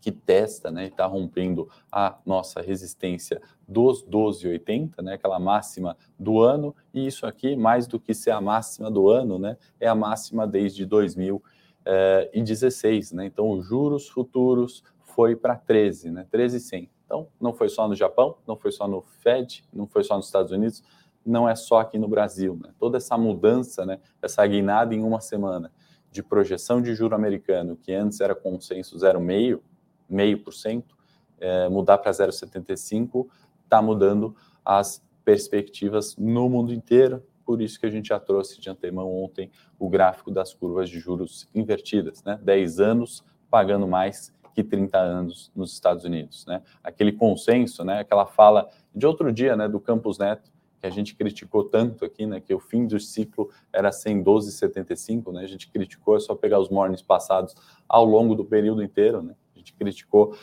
que 0.00 0.10
testa, 0.10 0.70
né, 0.70 0.86
está 0.86 1.04
rompendo 1.04 1.68
a 1.92 2.16
nossa 2.24 2.62
resistência 2.62 3.42
dos 3.68 4.02
12,80, 4.02 5.02
né, 5.02 5.12
aquela 5.14 5.38
máxima 5.38 5.94
do 6.18 6.40
ano, 6.40 6.74
e 6.92 7.06
isso 7.06 7.24
aqui, 7.26 7.54
mais 7.54 7.86
do 7.86 8.00
que 8.00 8.14
ser 8.14 8.30
a 8.30 8.40
máxima 8.40 8.90
do 8.90 9.10
ano, 9.10 9.38
né, 9.38 9.58
é 9.78 9.86
a 9.86 9.94
máxima 9.94 10.46
desde 10.46 10.86
2016, 10.86 13.12
né, 13.12 13.26
então 13.26 13.50
os 13.50 13.66
juros 13.66 14.08
futuros 14.08 14.82
foi 15.02 15.36
para 15.36 15.54
13, 15.54 16.10
né, 16.10 16.26
13,100. 16.30 16.88
Então, 17.04 17.28
não 17.40 17.52
foi 17.52 17.68
só 17.68 17.88
no 17.88 17.96
Japão, 17.96 18.36
não 18.46 18.56
foi 18.56 18.70
só 18.70 18.86
no 18.86 19.02
Fed, 19.02 19.64
não 19.72 19.84
foi 19.86 20.04
só 20.04 20.16
nos 20.16 20.26
Estados 20.26 20.52
Unidos, 20.52 20.84
não 21.30 21.48
é 21.48 21.54
só 21.54 21.80
aqui 21.80 21.98
no 21.98 22.08
Brasil. 22.08 22.58
Né? 22.62 22.70
Toda 22.78 22.96
essa 22.96 23.16
mudança, 23.16 23.86
né, 23.86 23.98
essa 24.20 24.46
guinada 24.46 24.94
em 24.94 25.02
uma 25.02 25.20
semana 25.20 25.70
de 26.10 26.22
projeção 26.22 26.82
de 26.82 26.94
juro 26.94 27.14
americano, 27.14 27.76
que 27.76 27.92
antes 27.92 28.20
era 28.20 28.34
consenso 28.34 28.96
0,5%, 28.96 29.60
meio 30.08 30.38
por 30.42 30.52
cento, 30.52 30.96
é, 31.38 31.68
mudar 31.68 31.98
para 31.98 32.10
0,75, 32.10 33.28
está 33.64 33.80
mudando 33.80 34.34
as 34.64 35.02
perspectivas 35.24 36.16
no 36.16 36.48
mundo 36.48 36.72
inteiro. 36.74 37.22
Por 37.44 37.62
isso 37.62 37.78
que 37.78 37.86
a 37.86 37.90
gente 37.90 38.08
já 38.08 38.18
trouxe 38.18 38.60
de 38.60 38.68
antemão 38.68 39.12
ontem 39.12 39.50
o 39.78 39.88
gráfico 39.88 40.30
das 40.30 40.52
curvas 40.52 40.90
de 40.90 40.98
juros 40.98 41.48
invertidas, 41.54 42.22
né? 42.24 42.38
10 42.42 42.80
anos 42.80 43.24
pagando 43.48 43.86
mais 43.86 44.32
que 44.54 44.62
30 44.64 44.98
anos 44.98 45.50
nos 45.54 45.72
Estados 45.72 46.04
Unidos, 46.04 46.44
né? 46.46 46.62
Aquele 46.82 47.12
consenso, 47.12 47.84
né? 47.84 48.00
Aquela 48.00 48.26
fala 48.26 48.68
de 48.94 49.06
outro 49.06 49.32
dia, 49.32 49.56
né? 49.56 49.68
Do 49.68 49.80
Campos 49.80 50.18
Neto, 50.18 50.50
que 50.80 50.86
a 50.86 50.90
gente 50.90 51.14
criticou 51.14 51.64
tanto 51.64 52.04
aqui, 52.04 52.26
né? 52.26 52.40
Que 52.40 52.54
o 52.54 52.58
fim 52.58 52.86
do 52.86 52.98
ciclo 52.98 53.50
era 53.72 53.90
112,75, 53.90 55.32
né? 55.32 55.42
A 55.42 55.46
gente 55.46 55.68
criticou, 55.68 56.16
é 56.16 56.20
só 56.20 56.34
pegar 56.34 56.58
os 56.58 56.70
mornings 56.70 57.02
passados 57.02 57.54
ao 57.88 58.04
longo 58.04 58.34
do 58.34 58.44
período 58.44 58.82
inteiro, 58.82 59.22
né? 59.22 59.34
A 59.54 59.58
gente 59.58 59.74
criticou 59.74 60.34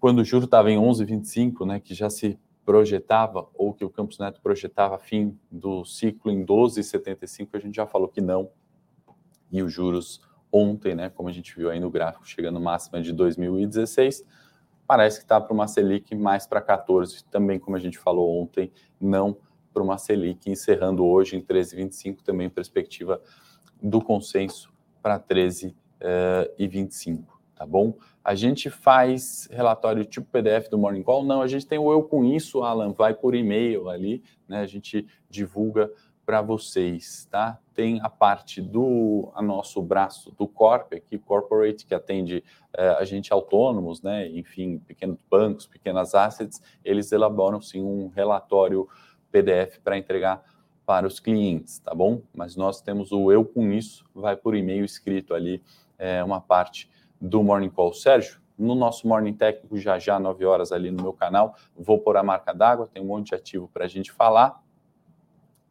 quando 0.00 0.18
o 0.18 0.24
juro 0.24 0.46
estava 0.46 0.70
em 0.70 0.76
11,25, 0.76 1.64
né? 1.64 1.78
Que 1.78 1.94
já 1.94 2.10
se 2.10 2.38
projetava, 2.64 3.46
ou 3.54 3.72
que 3.72 3.84
o 3.84 3.90
Campos 3.90 4.18
Neto 4.18 4.40
projetava 4.40 4.98
fim 4.98 5.38
do 5.50 5.84
ciclo 5.84 6.32
em 6.32 6.44
12,75, 6.44 7.48
a 7.52 7.58
gente 7.58 7.76
já 7.76 7.86
falou 7.86 8.08
que 8.08 8.20
não. 8.20 8.50
E 9.52 9.62
os 9.62 9.72
juros 9.72 10.20
ontem, 10.50 10.94
né, 10.94 11.10
como 11.10 11.28
a 11.28 11.32
gente 11.32 11.54
viu 11.56 11.68
aí 11.68 11.78
no 11.78 11.90
gráfico, 11.90 12.26
chegando 12.26 12.60
máxima 12.60 13.02
de 13.02 13.12
2016, 13.12 14.24
parece 14.86 15.18
que 15.18 15.24
está 15.24 15.40
para 15.40 15.52
uma 15.52 15.66
Selic 15.66 16.14
mais 16.14 16.46
para 16.46 16.60
14, 16.60 17.24
também 17.24 17.58
como 17.58 17.76
a 17.76 17.80
gente 17.80 17.98
falou 17.98 18.40
ontem, 18.40 18.72
não 19.00 19.36
para 19.72 19.82
uma 19.82 19.98
Selic, 19.98 20.50
encerrando 20.50 21.04
hoje 21.04 21.36
em 21.36 21.42
13,25, 21.42 22.22
também 22.22 22.48
perspectiva 22.48 23.20
do 23.82 24.00
consenso 24.00 24.72
para 25.02 25.18
13,25, 25.18 27.20
uh, 27.20 27.26
tá 27.54 27.66
bom? 27.66 27.96
A 28.22 28.34
gente 28.34 28.70
faz 28.70 29.48
relatório 29.50 30.04
tipo 30.04 30.26
PDF 30.30 30.68
do 30.70 30.78
Morning 30.78 31.02
Call? 31.02 31.24
Não, 31.24 31.42
a 31.42 31.46
gente 31.46 31.66
tem 31.66 31.78
o 31.78 31.92
Eu 31.92 32.02
Com 32.02 32.24
Isso, 32.24 32.62
Alan, 32.62 32.92
vai 32.92 33.12
por 33.12 33.34
e-mail 33.34 33.88
ali, 33.88 34.22
né? 34.48 34.60
A 34.60 34.66
gente 34.66 35.06
divulga 35.28 35.90
para 36.24 36.40
vocês, 36.40 37.26
tá? 37.30 37.58
Tem 37.74 38.00
a 38.02 38.08
parte 38.08 38.60
do 38.60 39.30
a 39.34 39.42
nosso 39.42 39.82
braço 39.82 40.30
do 40.32 40.46
Corp 40.46 40.92
aqui, 40.94 41.18
Corporate, 41.18 41.84
que 41.84 41.94
atende 41.94 42.42
é, 42.72 42.88
a 42.90 43.04
gente 43.04 43.32
autônomos, 43.32 44.02
né? 44.02 44.28
Enfim, 44.28 44.78
pequenos 44.78 45.18
bancos, 45.30 45.66
pequenas 45.66 46.14
assets, 46.14 46.62
eles 46.84 47.12
elaboram 47.12 47.60
sim 47.60 47.82
um 47.82 48.08
relatório 48.08 48.88
PDF 49.30 49.78
para 49.82 49.98
entregar 49.98 50.42
para 50.86 51.06
os 51.06 51.18
clientes, 51.18 51.78
tá 51.78 51.94
bom? 51.94 52.22
Mas 52.34 52.56
nós 52.56 52.80
temos 52.80 53.10
o 53.10 53.32
Eu 53.32 53.44
Com 53.44 53.72
Isso, 53.72 54.04
vai 54.14 54.36
por 54.36 54.54
e-mail 54.54 54.84
escrito 54.84 55.34
ali, 55.34 55.62
é, 55.98 56.22
uma 56.22 56.40
parte 56.40 56.90
do 57.20 57.42
Morning 57.42 57.70
Call. 57.70 57.92
Sérgio, 57.92 58.40
no 58.56 58.74
nosso 58.74 59.08
Morning 59.08 59.32
Técnico, 59.32 59.76
já 59.78 59.98
já, 59.98 60.18
9 60.18 60.44
horas 60.44 60.72
ali 60.72 60.90
no 60.90 61.02
meu 61.02 61.12
canal, 61.12 61.56
vou 61.76 61.98
pôr 61.98 62.16
a 62.16 62.22
marca 62.22 62.52
d'água, 62.52 62.86
tem 62.86 63.02
um 63.02 63.06
monte 63.06 63.28
de 63.28 63.34
ativo 63.34 63.68
para 63.72 63.84
a 63.84 63.88
gente 63.88 64.12
falar, 64.12 64.62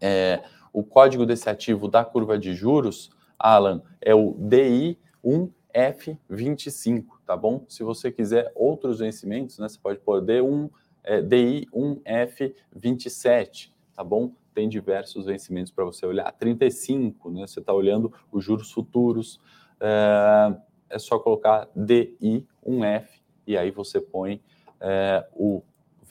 é, 0.01 0.41
o 0.71 0.84
código 0.84 1.25
desse 1.25 1.49
ativo 1.49 1.88
da 1.88 2.03
curva 2.03 2.38
de 2.38 2.53
juros, 2.53 3.10
Alan, 3.38 3.82
é 4.01 4.13
o 4.15 4.34
DI1F25, 4.36 7.06
tá 7.25 7.38
bom? 7.38 7.63
Se 7.67 7.84
você 7.84 8.12
quiser 8.12 8.51
outros 8.56 8.99
vencimentos, 8.99 9.60
né, 9.60 9.69
você 9.69 9.79
pode 9.79 9.99
pôr 9.99 10.21
D1, 10.21 10.69
é, 11.03 11.21
DI1F27, 11.21 13.71
tá 13.95 14.03
bom? 14.03 14.32
Tem 14.53 14.69
diversos 14.69 15.25
vencimentos 15.25 15.71
para 15.71 15.84
você 15.84 16.06
olhar. 16.06 16.32
35, 16.32 17.32
né? 17.32 17.47
Você 17.47 17.60
está 17.60 17.73
olhando 17.73 18.13
os 18.32 18.43
juros 18.43 18.71
futuros. 18.71 19.41
É, 19.79 20.56
é 20.89 20.99
só 20.99 21.17
colocar 21.19 21.67
DI1F 21.75 23.08
e 23.47 23.58
aí 23.58 23.71
você 23.71 23.99
põe 23.99 24.39
é, 24.79 25.27
o 25.34 25.63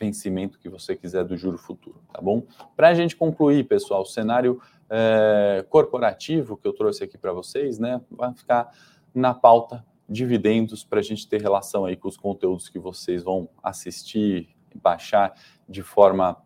vencimento 0.02 0.58
que 0.58 0.68
você 0.68 0.96
quiser 0.96 1.24
do 1.24 1.36
juro 1.36 1.56
futuro, 1.56 2.02
tá 2.12 2.20
bom? 2.20 2.42
Para 2.76 2.88
a 2.88 2.94
gente 2.94 3.14
concluir, 3.14 3.64
pessoal, 3.68 4.02
o 4.02 4.06
cenário 4.06 4.60
é, 4.90 5.64
corporativo 5.70 6.56
que 6.56 6.66
eu 6.66 6.72
trouxe 6.72 7.04
aqui 7.04 7.16
para 7.16 7.32
vocês, 7.32 7.78
né, 7.78 8.00
vai 8.10 8.34
ficar 8.34 8.74
na 9.14 9.32
pauta 9.32 9.84
dividendos 10.08 10.84
para 10.84 10.98
a 10.98 11.02
gente 11.02 11.28
ter 11.28 11.40
relação 11.40 11.84
aí 11.84 11.96
com 11.96 12.08
os 12.08 12.16
conteúdos 12.16 12.68
que 12.68 12.80
vocês 12.80 13.22
vão 13.22 13.48
assistir, 13.62 14.48
baixar 14.74 15.34
de 15.68 15.82
forma 15.82 16.36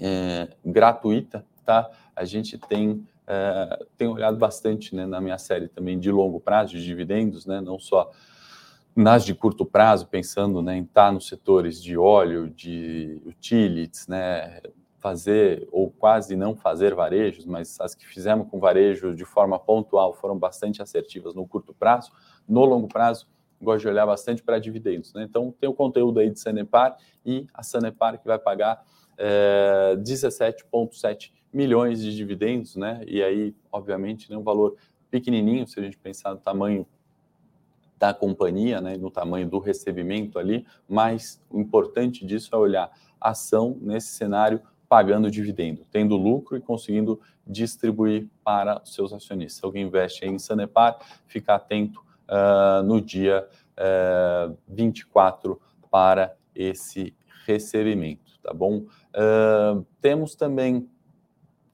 é, 0.00 0.48
gratuita, 0.64 1.44
tá? 1.64 1.90
A 2.16 2.24
gente 2.24 2.56
tem 2.56 3.06
é, 3.26 3.86
tem 3.96 4.08
olhado 4.08 4.36
bastante 4.36 4.94
né, 4.94 5.06
na 5.06 5.20
minha 5.20 5.38
série 5.38 5.68
também 5.68 5.98
de 5.98 6.10
longo 6.10 6.40
prazo 6.40 6.72
de 6.72 6.84
dividendos, 6.84 7.46
né? 7.46 7.60
Não 7.60 7.78
só 7.78 8.10
nas 8.94 9.24
de 9.24 9.34
curto 9.34 9.66
prazo, 9.66 10.06
pensando 10.06 10.62
né, 10.62 10.76
em 10.76 10.82
estar 10.82 11.12
nos 11.12 11.26
setores 11.26 11.82
de 11.82 11.96
óleo, 11.96 12.48
de 12.48 13.20
utilities, 13.24 14.06
né, 14.06 14.60
fazer 15.00 15.68
ou 15.70 15.90
quase 15.90 16.36
não 16.36 16.56
fazer 16.56 16.94
varejos, 16.94 17.44
mas 17.44 17.78
as 17.80 17.94
que 17.94 18.06
fizemos 18.06 18.48
com 18.48 18.58
varejo 18.58 19.14
de 19.14 19.24
forma 19.24 19.58
pontual 19.58 20.14
foram 20.14 20.38
bastante 20.38 20.80
assertivas 20.80 21.34
no 21.34 21.46
curto 21.46 21.74
prazo. 21.74 22.10
No 22.48 22.64
longo 22.64 22.88
prazo, 22.88 23.26
gosto 23.60 23.82
de 23.82 23.88
olhar 23.88 24.06
bastante 24.06 24.42
para 24.42 24.58
dividendos. 24.58 25.12
Né? 25.12 25.24
Então, 25.24 25.52
tem 25.60 25.68
o 25.68 25.74
conteúdo 25.74 26.20
aí 26.20 26.30
de 26.30 26.38
Sanepar 26.38 26.96
e 27.24 27.46
a 27.52 27.62
Sanepar 27.62 28.18
que 28.18 28.26
vai 28.26 28.38
pagar 28.38 28.82
é, 29.18 29.96
17,7 29.98 31.32
milhões 31.52 32.00
de 32.00 32.14
dividendos, 32.16 32.74
né? 32.74 33.00
E 33.06 33.22
aí, 33.22 33.54
obviamente, 33.70 34.28
né, 34.28 34.36
um 34.36 34.42
valor 34.42 34.74
pequenininho, 35.08 35.68
se 35.68 35.78
a 35.78 35.82
gente 35.82 35.96
pensar 35.96 36.30
no 36.30 36.40
tamanho 36.40 36.84
da 38.04 38.12
companhia, 38.12 38.82
né, 38.82 38.98
no 38.98 39.10
tamanho 39.10 39.48
do 39.48 39.58
recebimento 39.58 40.38
ali, 40.38 40.66
mas 40.86 41.42
o 41.48 41.58
importante 41.58 42.26
disso 42.26 42.54
é 42.54 42.58
olhar 42.58 42.90
a 43.18 43.30
ação 43.30 43.78
nesse 43.80 44.08
cenário 44.08 44.60
pagando 44.86 45.30
dividendo, 45.30 45.86
tendo 45.90 46.14
lucro 46.14 46.54
e 46.54 46.60
conseguindo 46.60 47.18
distribuir 47.46 48.28
para 48.44 48.84
seus 48.84 49.10
acionistas. 49.10 49.58
Se 49.58 49.64
alguém 49.64 49.86
investe 49.86 50.26
em 50.26 50.38
Sanepar, 50.38 50.98
fica 51.26 51.54
atento 51.54 52.04
uh, 52.28 52.82
no 52.82 53.00
dia 53.00 53.48
uh, 53.78 54.52
ah, 54.52 54.52
24 54.68 55.58
para 55.90 56.36
esse 56.54 57.16
recebimento, 57.46 58.38
tá 58.42 58.52
bom? 58.52 58.84
Uh, 59.14 59.84
temos 60.02 60.34
também 60.34 60.90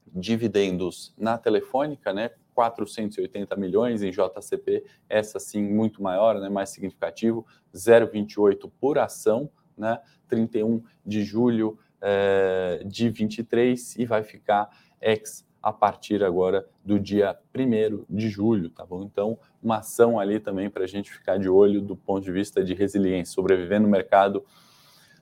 dividendos 0.07 1.13
na 1.17 1.37
Telefônica, 1.37 2.13
né? 2.13 2.31
480 2.69 3.55
milhões 3.55 4.03
em 4.03 4.11
JCP, 4.11 4.85
essa 5.09 5.39
sim 5.39 5.63
muito 5.63 6.03
maior, 6.03 6.39
né, 6.39 6.47
mais 6.47 6.69
significativo, 6.69 7.45
0,28 7.73 8.71
por 8.79 8.99
ação, 8.99 9.49
né, 9.75 9.99
31 10.27 10.83
de 11.03 11.23
julho 11.23 11.79
é, 11.99 12.83
de 12.85 13.09
23 13.09 13.95
e 13.95 14.05
vai 14.05 14.23
ficar 14.23 14.69
ex 15.01 15.43
a 15.61 15.71
partir 15.71 16.23
agora 16.23 16.67
do 16.83 16.99
dia 16.99 17.37
1 17.55 18.05
de 18.09 18.29
julho, 18.29 18.69
tá 18.69 18.83
bom? 18.83 19.03
Então, 19.03 19.37
uma 19.61 19.77
ação 19.77 20.19
ali 20.19 20.39
também 20.39 20.69
para 20.69 20.83
a 20.83 20.87
gente 20.87 21.11
ficar 21.11 21.37
de 21.37 21.47
olho 21.47 21.81
do 21.81 21.95
ponto 21.95 22.23
de 22.23 22.31
vista 22.31 22.63
de 22.63 22.73
resiliência, 22.73 23.33
sobreviver 23.33 23.79
no 23.79 23.87
mercado 23.87 24.43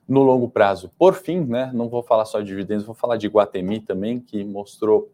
no 0.08 0.22
longo 0.22 0.48
prazo. 0.48 0.90
Por 0.98 1.14
fim, 1.14 1.40
né, 1.40 1.70
não 1.74 1.88
vou 1.88 2.02
falar 2.02 2.24
só 2.24 2.40
de 2.40 2.46
dividendos, 2.46 2.84
vou 2.84 2.94
falar 2.94 3.16
de 3.16 3.28
Guatemi 3.28 3.80
também, 3.80 4.18
que 4.18 4.42
mostrou 4.42 5.12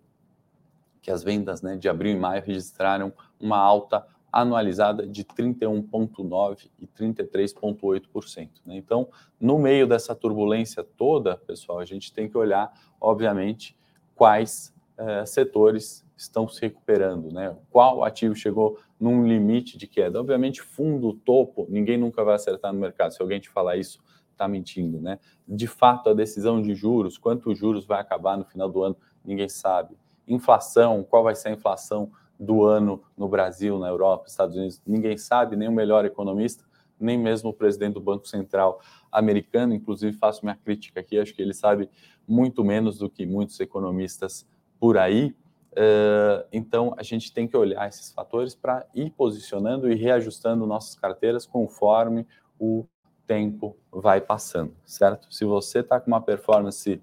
que 1.07 1.11
as 1.13 1.23
vendas 1.23 1.63
né, 1.63 1.77
de 1.77 1.89
abril 1.89 2.17
e 2.17 2.19
maio 2.19 2.43
registraram 2.45 3.13
uma 3.39 3.57
alta 3.57 4.05
anualizada 4.33 5.07
de 5.07 5.25
31,9% 5.25 6.69
e 6.81 6.85
33,8%. 6.85 8.49
Né? 8.67 8.77
Então, 8.77 9.09
no 9.41 9.57
meio 9.57 9.87
dessa 9.87 10.17
turbulência 10.17 10.83
toda, 10.83 11.37
pessoal, 11.37 11.79
a 11.79 11.85
gente 11.85 12.13
tem 12.13 12.29
que 12.29 12.37
olhar, 12.37 12.73
obviamente, 13.01 13.79
quais 14.17 14.75
eh, 14.99 15.25
setores 15.25 16.05
estão 16.17 16.49
se 16.49 16.61
recuperando, 16.63 17.33
né? 17.33 17.57
Qual 17.71 18.03
ativo 18.03 18.35
chegou 18.35 18.77
num 18.99 19.25
limite 19.29 19.79
de 19.79 19.87
queda? 19.87 20.19
Obviamente, 20.19 20.61
fundo 20.61 21.13
topo, 21.13 21.67
ninguém 21.69 21.97
nunca 21.97 22.25
vai 22.25 22.35
acertar 22.35 22.73
no 22.73 22.81
mercado. 22.81 23.13
Se 23.13 23.23
alguém 23.23 23.39
te 23.39 23.49
falar 23.49 23.77
isso, 23.77 24.03
está 24.33 24.49
mentindo, 24.49 25.01
né? 25.01 25.21
De 25.47 25.69
fato, 25.69 26.11
a 26.11 26.15
decisão 26.15 26.61
de 26.61 26.75
juros, 26.75 27.17
quanto 27.17 27.55
juros 27.55 27.87
vai 27.87 28.01
acabar 28.01 28.37
no 28.37 28.45
final 28.45 28.69
do 28.69 28.83
ano, 28.83 28.97
ninguém 29.25 29.49
sabe. 29.49 29.97
Inflação, 30.27 31.05
qual 31.05 31.23
vai 31.23 31.35
ser 31.35 31.49
a 31.49 31.53
inflação 31.53 32.11
do 32.39 32.65
ano 32.65 33.03
no 33.17 33.29
Brasil, 33.29 33.79
na 33.79 33.89
Europa, 33.89 34.29
Estados 34.29 34.57
Unidos, 34.57 34.83
ninguém 34.87 35.17
sabe, 35.17 35.57
nem 35.57 35.69
o 35.69 35.73
melhor 35.73 36.05
economista, 36.05 36.65
nem 36.99 37.19
mesmo 37.19 37.51
o 37.51 37.53
presidente 37.53 37.95
do 37.95 38.01
Banco 38.01 38.27
Central 38.27 38.81
americano, 39.11 39.75
inclusive 39.75 40.17
faço 40.17 40.45
minha 40.45 40.57
crítica 40.57 41.01
aqui, 41.01 41.19
acho 41.19 41.35
que 41.35 41.43
ele 41.43 41.55
sabe 41.55 41.91
muito 42.27 42.65
menos 42.65 42.99
do 42.99 43.09
que 43.09 43.27
muitos 43.27 43.59
economistas 43.61 44.47
por 44.79 44.99
aí. 44.99 45.35
Uh, 45.73 46.47
então, 46.51 46.95
a 46.97 47.03
gente 47.03 47.33
tem 47.33 47.47
que 47.47 47.57
olhar 47.57 47.87
esses 47.87 48.11
fatores 48.11 48.55
para 48.55 48.87
ir 48.95 49.11
posicionando 49.11 49.91
e 49.91 49.95
reajustando 49.95 50.67
nossas 50.67 50.95
carteiras 50.95 51.45
conforme 51.45 52.27
o 52.59 52.87
tempo 53.27 53.77
vai 53.91 54.21
passando, 54.21 54.75
certo? 54.85 55.33
Se 55.35 55.45
você 55.45 55.81
está 55.81 56.01
com 56.01 56.07
uma 56.07 56.21
performance 56.21 57.03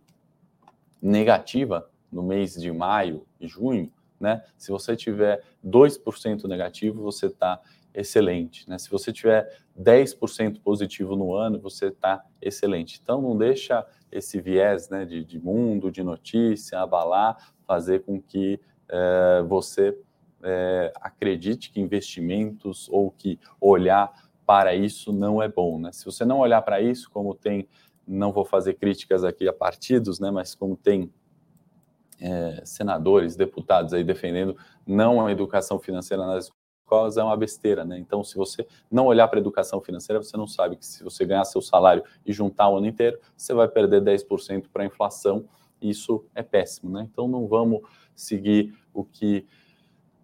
negativa 1.02 1.88
no 2.14 2.24
mês 2.24 2.54
de 2.54 2.72
maio 2.72 3.26
e 3.40 3.48
junho, 3.48 3.92
né? 4.20 4.44
Se 4.58 4.72
você 4.72 4.96
tiver 4.96 5.44
2% 5.66 6.46
negativo, 6.46 7.02
você 7.02 7.26
está 7.26 7.60
excelente. 7.94 8.68
Né? 8.70 8.78
Se 8.78 8.90
você 8.90 9.12
tiver 9.12 9.60
10% 9.80 10.62
positivo 10.62 11.16
no 11.16 11.34
ano, 11.36 11.60
você 11.60 11.88
está 11.88 12.24
excelente. 12.42 13.00
Então, 13.02 13.22
não 13.22 13.38
deixa 13.38 13.86
esse 14.12 14.42
viés 14.42 14.90
né, 14.90 15.06
de, 15.06 15.24
de 15.24 15.40
mundo, 15.40 15.92
de 15.92 16.04
notícia, 16.04 16.80
abalar, 16.80 17.54
fazer 17.68 18.04
com 18.04 18.22
que 18.22 18.60
é, 18.90 19.44
você 19.44 19.98
é, 20.42 20.92
acredite 20.96 21.72
que 21.72 21.80
investimentos 21.80 22.88
ou 22.90 23.12
que 23.12 23.40
olhar 23.60 24.12
para 24.46 24.76
isso 24.76 25.12
não 25.12 25.42
é 25.42 25.48
bom. 25.48 25.80
Né? 25.80 25.92
Se 25.92 26.06
você 26.06 26.26
não 26.26 26.40
olhar 26.40 26.62
para 26.62 26.82
isso, 26.82 27.10
como 27.10 27.34
tem, 27.34 27.68
não 28.08 28.32
vou 28.32 28.46
fazer 28.46 28.74
críticas 28.74 29.24
aqui 29.24 29.48
a 29.48 29.54
partidos, 29.54 30.20
né, 30.20 30.30
mas 30.30 30.54
como 30.54 30.76
tem 30.76 31.12
é, 32.20 32.62
senadores, 32.66 33.36
deputados 33.36 33.94
aí 33.94 34.04
defendendo 34.04 34.58
não 34.86 35.26
a 35.26 35.32
educação 35.32 35.80
financeira 35.80 36.26
nas 36.26 36.52
escolas 36.84 37.18
é 37.18 37.24
uma 37.24 37.36
besteira, 37.36 37.84
né? 37.84 37.98
Então, 37.98 38.24
se 38.24 38.36
você 38.36 38.68
não 38.92 39.08
olhar 39.08 39.28
para 39.28 39.40
a 39.40 39.42
educação 39.42 39.82
financeira, 39.82 40.22
você 40.22 40.38
não 40.38 40.48
sabe 40.48 40.76
que 40.76 40.86
se 40.86 41.04
você 41.04 41.26
ganhar 41.26 41.46
seu 41.46 41.62
salário 41.62 42.04
e 42.26 42.32
juntar 42.32 42.70
o 42.70 42.78
ano 42.78 42.88
inteiro, 42.88 43.20
você 43.36 43.54
vai 43.54 43.68
perder 43.68 44.02
10% 44.02 44.66
para 44.72 44.84
a 44.84 44.86
inflação. 44.86 45.46
Isso 45.82 46.26
é 46.36 46.44
péssimo, 46.44 46.92
né? 46.92 47.08
Então, 47.12 47.28
não 47.28 47.48
vamos 47.48 47.82
seguir 48.16 48.74
o 48.94 49.04
que 49.04 49.46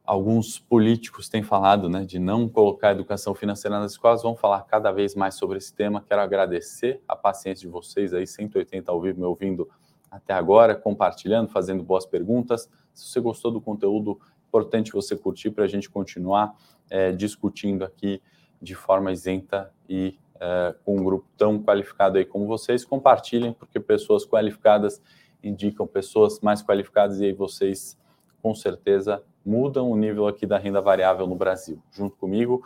alguns 0.09 0.57
políticos 0.57 1.29
têm 1.29 1.43
falado, 1.43 1.87
né, 1.87 2.03
de 2.03 2.17
não 2.17 2.49
colocar 2.49 2.93
educação 2.93 3.35
financeira 3.35 3.79
nas 3.79 3.91
escolas, 3.91 4.23
vamos 4.23 4.39
falar 4.39 4.63
cada 4.63 4.91
vez 4.91 5.13
mais 5.13 5.35
sobre 5.35 5.59
esse 5.59 5.71
tema. 5.71 6.01
Quero 6.01 6.19
agradecer 6.19 6.99
a 7.07 7.15
paciência 7.15 7.67
de 7.67 7.71
vocês 7.71 8.11
aí, 8.11 8.25
180 8.25 8.91
ao 8.91 8.99
vivo 8.99 9.19
me 9.19 9.25
ouvindo 9.27 9.69
até 10.09 10.33
agora, 10.33 10.75
compartilhando, 10.75 11.49
fazendo 11.49 11.83
boas 11.83 12.05
perguntas. 12.05 12.69
Se 12.93 13.07
você 13.07 13.19
gostou 13.19 13.51
do 13.51 13.61
conteúdo, 13.61 14.19
importante 14.47 14.91
você 14.91 15.15
curtir 15.15 15.51
para 15.51 15.65
a 15.65 15.67
gente 15.67 15.89
continuar 15.89 16.55
é, 16.89 17.11
discutindo 17.11 17.83
aqui 17.83 18.21
de 18.61 18.75
forma 18.75 19.11
isenta 19.11 19.71
e 19.87 20.17
é, 20.39 20.75
com 20.83 20.97
um 20.97 21.03
grupo 21.03 21.27
tão 21.37 21.61
qualificado 21.61 22.17
aí 22.17 22.25
como 22.25 22.47
vocês. 22.47 22.83
Compartilhem, 22.83 23.53
porque 23.53 23.79
pessoas 23.79 24.25
qualificadas 24.25 25.01
indicam 25.43 25.85
pessoas 25.87 26.39
mais 26.41 26.61
qualificadas 26.61 27.19
e 27.19 27.25
aí 27.25 27.33
vocês, 27.33 27.97
com 28.41 28.53
certeza, 28.55 29.23
mudam 29.45 29.89
o 29.89 29.95
nível 29.95 30.27
aqui 30.27 30.45
da 30.45 30.57
renda 30.57 30.81
variável 30.81 31.27
no 31.27 31.35
Brasil. 31.35 31.81
Junto 31.91 32.15
comigo, 32.17 32.63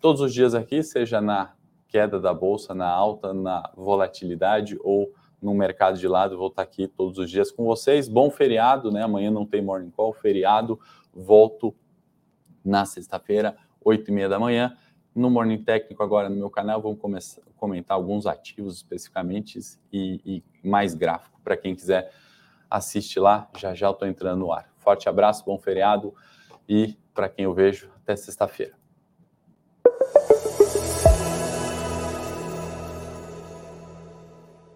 todos 0.00 0.20
os 0.20 0.32
dias 0.32 0.54
aqui, 0.54 0.82
seja 0.82 1.20
na 1.20 1.54
queda 1.88 2.18
da 2.18 2.32
bolsa, 2.32 2.74
na 2.74 2.88
alta, 2.88 3.34
na 3.34 3.70
volatilidade 3.76 4.78
ou 4.82 5.12
no 5.42 5.52
mercado 5.54 5.98
de 5.98 6.06
lado. 6.06 6.38
Vou 6.38 6.48
estar 6.48 6.62
aqui 6.62 6.86
todos 6.86 7.18
os 7.18 7.30
dias 7.30 7.50
com 7.50 7.64
vocês. 7.64 8.08
Bom 8.08 8.30
feriado, 8.30 8.90
né? 8.92 9.02
Amanhã 9.02 9.30
não 9.30 9.44
tem 9.44 9.60
morning 9.60 9.90
call, 9.90 10.12
feriado. 10.12 10.78
Volto 11.12 11.74
na 12.64 12.84
sexta-feira, 12.84 13.56
oito 13.84 14.10
e 14.10 14.14
meia 14.14 14.28
da 14.28 14.38
manhã. 14.38 14.76
No 15.14 15.28
Morning 15.28 15.62
Técnico, 15.62 16.02
agora 16.02 16.30
no 16.30 16.36
meu 16.36 16.48
canal, 16.48 16.80
vamos 16.80 16.98
começar, 16.98 17.42
comentar 17.56 17.96
alguns 17.96 18.26
ativos 18.26 18.76
especificamente 18.76 19.58
e, 19.92 20.42
e 20.64 20.66
mais 20.66 20.94
gráfico. 20.94 21.38
Para 21.44 21.54
quem 21.54 21.74
quiser 21.74 22.10
assistir 22.70 23.20
lá, 23.20 23.50
já 23.58 23.74
já 23.74 23.90
estou 23.90 24.08
entrando 24.08 24.38
no 24.38 24.52
ar. 24.52 24.72
Forte 24.78 25.08
abraço, 25.10 25.44
bom 25.44 25.58
feriado 25.58 26.14
e 26.66 26.96
para 27.12 27.28
quem 27.28 27.44
eu 27.44 27.52
vejo, 27.52 27.90
até 28.02 28.16
sexta-feira. 28.16 28.81